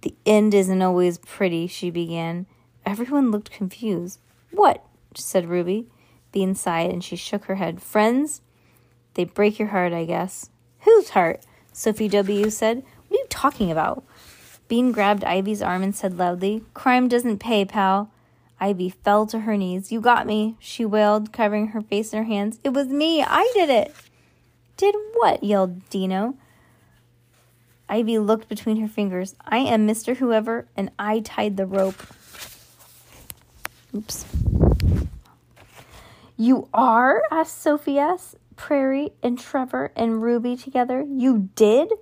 The 0.00 0.14
end 0.26 0.54
isn't 0.54 0.82
always 0.82 1.18
pretty, 1.18 1.66
she 1.66 1.90
began. 1.90 2.46
Everyone 2.84 3.30
looked 3.30 3.50
confused. 3.50 4.18
What? 4.50 4.84
said 5.14 5.48
Ruby. 5.48 5.86
Bean 6.32 6.54
sighed 6.54 6.90
and 6.90 7.04
she 7.04 7.16
shook 7.16 7.44
her 7.44 7.56
head. 7.56 7.82
Friends? 7.82 8.40
They 9.14 9.24
break 9.24 9.58
your 9.58 9.68
heart, 9.68 9.92
I 9.92 10.04
guess. 10.04 10.50
Whose 10.80 11.10
heart? 11.10 11.44
Sophie 11.72 12.08
W. 12.08 12.50
said. 12.50 12.82
What 13.08 13.18
are 13.18 13.22
you 13.22 13.26
talking 13.28 13.70
about? 13.70 14.04
Bean 14.68 14.90
grabbed 14.90 15.24
Ivy's 15.24 15.60
arm 15.60 15.82
and 15.82 15.94
said 15.94 16.16
loudly, 16.16 16.64
Crime 16.72 17.08
doesn't 17.08 17.38
pay, 17.38 17.64
pal. 17.64 18.10
Ivy 18.58 18.90
fell 18.90 19.26
to 19.26 19.40
her 19.40 19.56
knees. 19.56 19.90
You 19.90 20.00
got 20.00 20.26
me, 20.26 20.56
she 20.58 20.84
wailed, 20.84 21.32
covering 21.32 21.68
her 21.68 21.80
face 21.82 22.12
in 22.12 22.18
her 22.18 22.24
hands. 22.24 22.58
It 22.62 22.72
was 22.72 22.86
me. 22.86 23.22
I 23.22 23.50
did 23.54 23.68
it. 23.68 23.94
Did 24.76 24.94
what? 25.14 25.42
yelled 25.42 25.88
Dino. 25.90 26.36
Ivy 27.92 28.18
looked 28.18 28.48
between 28.48 28.78
her 28.80 28.88
fingers. 28.88 29.34
I 29.44 29.58
am 29.58 29.86
Mr. 29.86 30.16
Whoever, 30.16 30.66
and 30.74 30.90
I 30.98 31.20
tied 31.20 31.58
the 31.58 31.66
rope. 31.66 32.02
Oops. 33.94 34.24
You 36.38 36.70
are? 36.72 37.22
asked 37.30 37.60
Sophie 37.60 37.98
S. 37.98 38.34
Prairie 38.56 39.10
and 39.22 39.38
Trevor 39.38 39.92
and 39.94 40.22
Ruby 40.22 40.56
together. 40.56 41.04
You 41.06 41.50
did? 41.54 41.92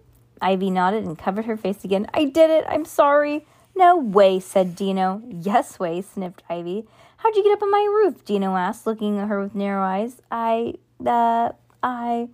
Ivy 0.40 0.70
nodded 0.70 1.02
and 1.04 1.18
covered 1.18 1.46
her 1.46 1.56
face 1.56 1.82
again. 1.82 2.06
I 2.14 2.26
did 2.26 2.50
it. 2.50 2.64
I'm 2.68 2.84
sorry. 2.84 3.44
No 3.74 3.96
way, 3.96 4.38
said 4.38 4.76
Dino. 4.76 5.20
Yes 5.28 5.80
way, 5.80 6.02
sniffed 6.02 6.44
Ivy. 6.48 6.86
How'd 7.16 7.34
you 7.34 7.42
get 7.42 7.54
up 7.54 7.64
on 7.64 7.70
my 7.72 7.84
roof? 7.90 8.24
Dino 8.24 8.54
asked, 8.54 8.86
looking 8.86 9.18
at 9.18 9.26
her 9.26 9.42
with 9.42 9.56
narrow 9.56 9.82
eyes. 9.82 10.22
I, 10.30 10.74
uh, 11.04 11.50
I. 11.82 12.28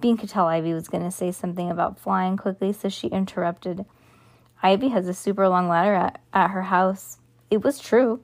Bean 0.00 0.16
could 0.16 0.28
tell 0.28 0.46
Ivy 0.46 0.74
was 0.74 0.88
going 0.88 1.04
to 1.04 1.10
say 1.10 1.32
something 1.32 1.70
about 1.70 1.98
flying 1.98 2.36
quickly, 2.36 2.72
so 2.72 2.88
she 2.88 3.08
interrupted. 3.08 3.84
Ivy 4.62 4.88
has 4.88 5.08
a 5.08 5.14
super 5.14 5.48
long 5.48 5.68
ladder 5.68 5.94
at, 5.94 6.20
at 6.32 6.48
her 6.50 6.62
house. 6.62 7.18
It 7.50 7.62
was 7.62 7.78
true. 7.78 8.20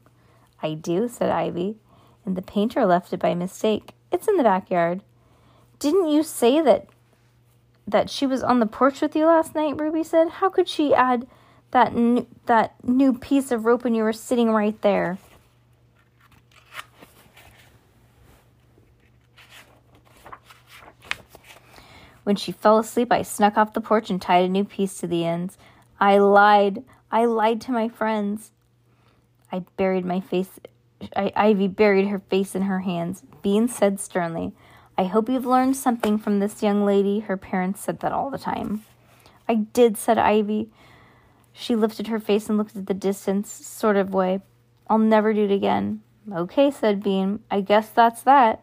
I 0.63 0.75
do, 0.75 1.09
said 1.09 1.31
Ivy, 1.31 1.77
and 2.25 2.37
the 2.37 2.43
painter 2.43 2.85
left 2.85 3.13
it 3.13 3.21
by 3.21 3.35
mistake. 3.35 3.93
It's 4.13 4.29
in 4.29 4.37
the 4.37 4.43
backyard. 4.43 5.03
Didn't 5.79 6.09
you 6.09 6.23
say 6.23 6.61
that 6.61 6.89
that 7.87 8.09
she 8.11 8.27
was 8.27 8.43
on 8.43 8.61
the 8.61 8.67
porch 8.67 9.01
with 9.01 9.17
you 9.17 9.27
last 9.27 9.55
night? 9.55 9.81
Ruby 9.81 10.05
said. 10.05 10.29
How 10.29 10.49
could 10.49 10.69
she 10.69 10.95
add 10.95 11.27
that 11.71 11.89
n- 11.89 12.27
that 12.47 12.75
new 12.85 13.19
piece 13.19 13.51
of 13.51 13.65
rope 13.65 13.85
when 13.85 13.95
you 13.95 14.03
were 14.03 14.13
sitting 14.13 14.51
right 14.51 14.81
there? 14.83 15.19
When 22.25 22.37
she 22.37 22.53
fell 22.53 22.79
asleep, 22.79 23.11
I 23.11 23.23
snuck 23.23 23.57
off 23.57 23.73
the 23.73 23.81
porch 23.81 24.11
and 24.11 24.21
tied 24.21 24.45
a 24.45 24.49
new 24.49 24.65
piece 24.65 24.99
to 24.99 25.07
the 25.07 25.25
ends. 25.25 25.57
I 25.99 26.19
lied. 26.19 26.85
I 27.11 27.25
lied 27.25 27.61
to 27.63 27.73
my 27.73 27.89
friends. 27.89 28.53
I 29.51 29.61
buried 29.77 30.05
my 30.05 30.21
face. 30.21 30.61
I, 31.17 31.33
Ivy 31.35 31.67
buried 31.67 32.09
her 32.09 32.19
face 32.19 32.55
in 32.55 32.63
her 32.63 32.81
hands. 32.81 33.23
Bean 33.43 33.69
said 33.69 34.01
sternly, 34.01 34.53
I 34.99 35.05
hope 35.05 35.29
you've 35.29 35.47
learned 35.47 35.77
something 35.77 36.19
from 36.19 36.41
this 36.41 36.63
young 36.63 36.85
lady. 36.85 37.21
Her 37.21 37.37
parents 37.37 37.81
said 37.81 38.01
that 38.01 38.13
all 38.13 38.31
the 38.31 38.39
time. 38.39 38.85
I 39.49 39.55
did, 39.55 39.97
said 39.97 40.19
Ivy. 40.19 40.69
She 41.53 41.75
lifted 41.75 42.07
her 42.09 42.21
face 42.21 42.49
and 42.49 42.59
looked 42.59 42.77
at 42.77 42.87
the 42.87 42.95
distance, 42.95 43.51
sort 43.51 43.97
of 43.97 44.15
way. 44.15 44.41
I'll 44.89 44.99
never 44.99 45.33
do 45.33 45.45
it 45.45 45.51
again. 45.51 46.03
Okay, 46.33 46.71
said 46.71 47.03
Bean. 47.03 47.41
I 47.51 47.61
guess 47.61 47.91
that's 47.91 48.23
that. 48.23 48.63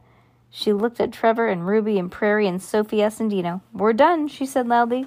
She 0.58 0.74
looked 0.74 1.00
at 1.00 1.12
Trevor 1.12 1.48
and 1.50 1.68
Ruby 1.68 2.00
and 2.00 2.12
Prairie 2.12 2.48
and 2.48 2.60
Sophie 2.60 3.04
S. 3.04 3.20
and 3.20 3.30
Dino. 3.30 3.62
We're 3.72 3.94
done, 3.94 4.28
she 4.28 4.48
said 4.48 4.68
loudly. 4.68 5.06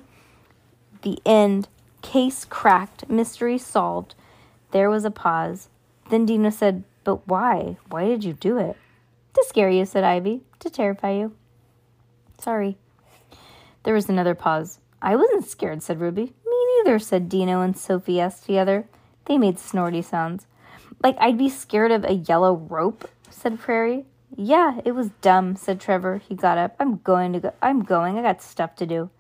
The 1.03 1.19
end. 1.27 1.67
Case 2.03 2.45
cracked. 2.45 3.11
Mystery 3.11 3.59
solved. 3.59 4.15
There 4.71 4.89
was 4.89 5.05
a 5.05 5.11
pause. 5.11 5.69
Then 6.09 6.25
Dino 6.25 6.51
said, 6.51 6.85
But 7.03 7.27
why? 7.27 7.79
Why 7.89 8.05
did 8.05 8.23
you 8.23 8.33
do 8.33 8.59
it? 8.59 8.77
To 9.35 9.45
scare 9.45 9.69
you, 9.69 9.85
said 9.87 10.05
Ivy. 10.05 10.43
To 10.61 10.71
terrify 10.71 11.15
you. 11.15 11.35
Sorry. 12.39 12.79
There 13.83 13.95
was 13.95 14.09
another 14.09 14.37
pause. 14.37 14.79
I 15.03 15.17
wasn't 15.17 15.49
scared, 15.49 15.83
said 15.83 16.01
Ruby. 16.01 16.33
Me 16.47 16.67
neither, 16.77 17.01
said 17.01 17.29
Dino 17.29 17.61
and 17.61 17.77
Sophie 17.77 18.21
S. 18.21 18.39
together. 18.39 18.87
They 19.25 19.37
made 19.37 19.59
snorty 19.59 20.01
sounds. 20.01 20.47
Like 21.03 21.17
I'd 21.19 21.37
be 21.39 21.49
scared 21.49 21.91
of 21.91 22.05
a 22.05 22.13
yellow 22.13 22.55
rope, 22.55 23.11
said 23.31 23.59
Prairie. 23.59 24.05
Yeah, 24.37 24.81
it 24.85 24.93
was 24.93 25.11
dumb, 25.21 25.57
said 25.57 25.81
Trevor. 25.81 26.19
He 26.19 26.35
got 26.35 26.59
up. 26.59 26.77
I'm 26.79 26.99
going 26.99 27.33
to 27.33 27.41
go. 27.41 27.53
I'm 27.61 27.83
going. 27.83 28.19
I 28.19 28.23
got 28.23 28.43
stuff 28.43 28.75
to 28.77 28.87
do. 28.87 29.11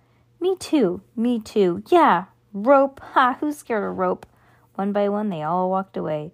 Me 0.40 0.56
too. 0.56 1.02
Me 1.16 1.40
too. 1.40 1.82
Yeah. 1.88 2.26
Rope. 2.52 3.00
Ha, 3.12 3.36
who's 3.40 3.58
scared 3.58 3.84
of 3.84 3.98
rope? 3.98 4.26
One 4.76 4.92
by 4.92 5.08
one, 5.08 5.28
they 5.28 5.42
all 5.42 5.68
walked 5.68 5.96
away. 5.96 6.32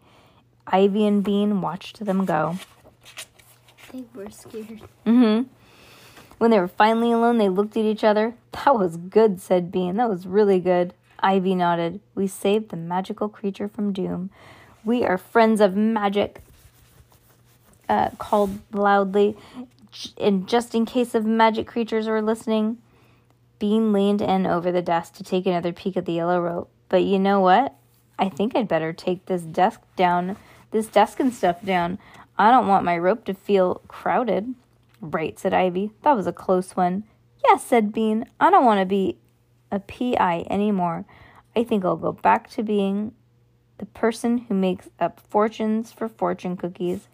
Ivy 0.66 1.06
and 1.06 1.24
Bean 1.24 1.60
watched 1.60 2.04
them 2.04 2.24
go. 2.24 2.58
They 3.92 4.04
were 4.14 4.30
scared. 4.30 4.82
Mm 5.06 5.42
hmm. 5.42 5.42
When 6.38 6.50
they 6.50 6.60
were 6.60 6.68
finally 6.68 7.12
alone, 7.12 7.38
they 7.38 7.48
looked 7.48 7.76
at 7.76 7.84
each 7.84 8.04
other. 8.04 8.34
That 8.52 8.76
was 8.76 8.98
good, 8.98 9.40
said 9.40 9.72
Bean. 9.72 9.96
That 9.96 10.08
was 10.08 10.26
really 10.26 10.60
good. 10.60 10.92
Ivy 11.20 11.54
nodded. 11.54 12.00
We 12.14 12.26
saved 12.26 12.68
the 12.68 12.76
magical 12.76 13.28
creature 13.28 13.68
from 13.68 13.92
doom. 13.92 14.30
We 14.84 15.02
are 15.02 15.18
friends 15.18 15.60
of 15.60 15.74
magic 15.74 16.42
uh, 17.88 18.10
called 18.18 18.58
loudly, 18.72 19.36
and 20.18 20.46
just 20.46 20.74
in 20.74 20.86
case 20.86 21.14
of 21.14 21.24
magic 21.24 21.66
creatures 21.66 22.08
were 22.08 22.22
listening. 22.22 22.78
Bean 23.58 23.92
leaned 23.92 24.20
in 24.20 24.46
over 24.46 24.70
the 24.70 24.82
desk 24.82 25.14
to 25.14 25.24
take 25.24 25.46
another 25.46 25.72
peek 25.72 25.96
at 25.96 26.04
the 26.04 26.12
yellow 26.12 26.40
rope. 26.40 26.70
But 26.88 27.04
you 27.04 27.18
know 27.18 27.40
what? 27.40 27.74
I 28.18 28.28
think 28.28 28.54
I'd 28.54 28.68
better 28.68 28.92
take 28.92 29.26
this 29.26 29.42
desk 29.42 29.80
down, 29.96 30.36
this 30.70 30.86
desk 30.86 31.20
and 31.20 31.32
stuff 31.32 31.64
down. 31.64 31.98
I 32.38 32.50
don't 32.50 32.66
want 32.66 32.84
my 32.84 32.98
rope 32.98 33.24
to 33.26 33.34
feel 33.34 33.80
crowded. 33.88 34.54
Right, 35.00 35.38
said 35.38 35.54
Ivy. 35.54 35.92
That 36.02 36.16
was 36.16 36.26
a 36.26 36.32
close 36.32 36.76
one. 36.76 37.04
Yes, 37.44 37.64
said 37.64 37.92
Bean. 37.92 38.26
I 38.40 38.50
don't 38.50 38.64
want 38.64 38.80
to 38.80 38.86
be 38.86 39.18
a 39.70 39.80
PI 39.80 40.46
anymore. 40.50 41.04
I 41.54 41.64
think 41.64 41.84
I'll 41.84 41.96
go 41.96 42.12
back 42.12 42.50
to 42.50 42.62
being 42.62 43.12
the 43.78 43.86
person 43.86 44.38
who 44.38 44.54
makes 44.54 44.88
up 44.98 45.20
fortunes 45.20 45.92
for 45.92 46.08
fortune 46.08 46.56
cookies. 46.56 47.08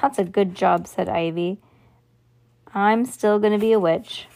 That's 0.00 0.18
a 0.18 0.24
good 0.24 0.54
job, 0.54 0.86
said 0.86 1.08
Ivy. 1.08 1.58
I'm 2.74 3.04
still 3.04 3.38
going 3.38 3.52
to 3.52 3.58
be 3.58 3.72
a 3.72 3.80
witch. 3.80 4.26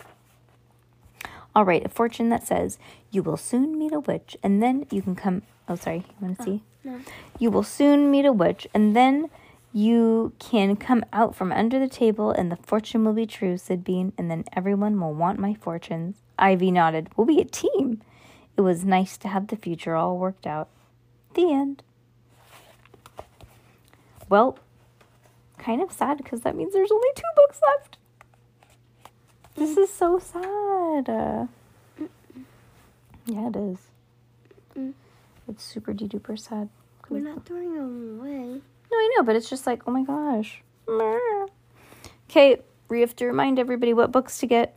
All 1.54 1.64
right, 1.64 1.84
a 1.84 1.88
fortune 1.88 2.30
that 2.30 2.46
says, 2.46 2.78
You 3.10 3.22
will 3.22 3.36
soon 3.36 3.78
meet 3.78 3.92
a 3.92 4.00
witch, 4.00 4.36
and 4.42 4.62
then 4.62 4.86
you 4.90 5.02
can 5.02 5.14
come. 5.14 5.42
Oh, 5.68 5.74
sorry. 5.74 6.04
You 6.08 6.26
want 6.26 6.38
to 6.38 6.44
see? 6.44 6.62
Oh, 6.86 6.90
no. 6.90 7.00
You 7.38 7.50
will 7.50 7.62
soon 7.62 8.10
meet 8.10 8.24
a 8.24 8.32
witch, 8.32 8.66
and 8.72 8.96
then 8.96 9.28
you 9.72 10.32
can 10.38 10.76
come 10.76 11.04
out 11.12 11.34
from 11.34 11.52
under 11.52 11.78
the 11.78 11.88
table, 11.88 12.30
and 12.30 12.50
the 12.50 12.56
fortune 12.56 13.04
will 13.04 13.12
be 13.12 13.26
true, 13.26 13.56
said 13.58 13.84
Bean, 13.84 14.12
and 14.16 14.30
then 14.30 14.44
everyone 14.54 14.98
will 14.98 15.14
want 15.14 15.38
my 15.38 15.54
fortunes. 15.54 16.16
Ivy 16.38 16.70
nodded. 16.70 17.10
We'll 17.16 17.26
be 17.26 17.40
a 17.40 17.44
team. 17.44 18.02
It 18.56 18.62
was 18.62 18.84
nice 18.84 19.16
to 19.18 19.28
have 19.28 19.48
the 19.48 19.56
future 19.56 19.94
all 19.94 20.18
worked 20.18 20.46
out. 20.46 20.68
The 21.34 21.52
end. 21.52 21.82
Well, 24.28 24.58
kind 25.62 25.80
of 25.80 25.92
sad 25.92 26.18
because 26.18 26.40
that 26.40 26.56
means 26.56 26.72
there's 26.72 26.90
only 26.90 27.08
two 27.14 27.22
books 27.36 27.60
left. 27.62 27.96
This 29.54 29.76
is 29.76 29.92
so 29.92 30.18
sad. 30.18 31.08
Uh, 31.08 31.46
yeah, 33.26 33.48
it 33.48 33.56
is. 33.56 33.78
It's 35.48 35.64
super 35.64 35.92
de 35.92 36.06
duper 36.06 36.38
sad. 36.38 36.68
We're 37.08 37.20
not 37.20 37.44
throwing 37.44 37.74
them 37.74 38.20
away. 38.20 38.60
No, 38.90 38.96
I 38.96 39.14
know, 39.16 39.22
but 39.22 39.36
it's 39.36 39.50
just 39.50 39.66
like, 39.66 39.82
oh 39.86 39.90
my 39.90 40.02
gosh. 40.02 40.62
Okay, 42.30 42.62
we 42.88 43.00
have 43.00 43.14
to 43.16 43.26
remind 43.26 43.58
everybody 43.58 43.92
what 43.92 44.10
books 44.10 44.38
to 44.38 44.46
get. 44.46 44.76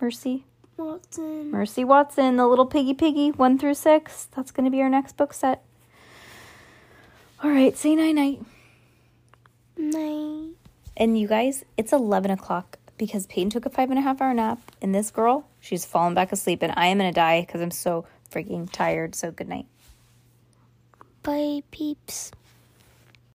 Mercy. 0.00 0.44
Watson. 0.76 1.50
Mercy 1.50 1.84
Watson, 1.84 2.36
The 2.36 2.46
Little 2.46 2.66
Piggy 2.66 2.92
Piggy, 2.92 3.30
1 3.30 3.58
through 3.58 3.74
6. 3.74 4.28
That's 4.36 4.50
going 4.50 4.66
to 4.66 4.70
be 4.70 4.82
our 4.82 4.90
next 4.90 5.16
book 5.16 5.32
set. 5.32 5.64
All 7.42 7.50
right, 7.50 7.76
say 7.76 7.94
night 7.94 8.14
night. 8.14 8.40
Night. 9.76 10.50
And 10.96 11.18
you 11.18 11.28
guys, 11.28 11.64
it's 11.76 11.92
11 11.92 12.30
o'clock 12.30 12.78
because 12.98 13.26
Peyton 13.26 13.50
took 13.50 13.66
a 13.66 13.70
five 13.70 13.90
and 13.90 13.98
a 13.98 14.02
half 14.02 14.20
hour 14.20 14.32
nap. 14.32 14.58
And 14.80 14.94
this 14.94 15.10
girl, 15.10 15.46
she's 15.60 15.84
fallen 15.84 16.14
back 16.14 16.32
asleep. 16.32 16.62
And 16.62 16.72
I 16.76 16.86
am 16.86 16.98
to 16.98 17.12
die 17.12 17.42
because 17.42 17.60
I'm 17.60 17.70
so 17.70 18.06
freaking 18.30 18.70
tired. 18.70 19.14
So 19.14 19.30
good 19.30 19.48
night. 19.48 19.66
Bye, 21.22 21.62
peeps. 21.70 22.30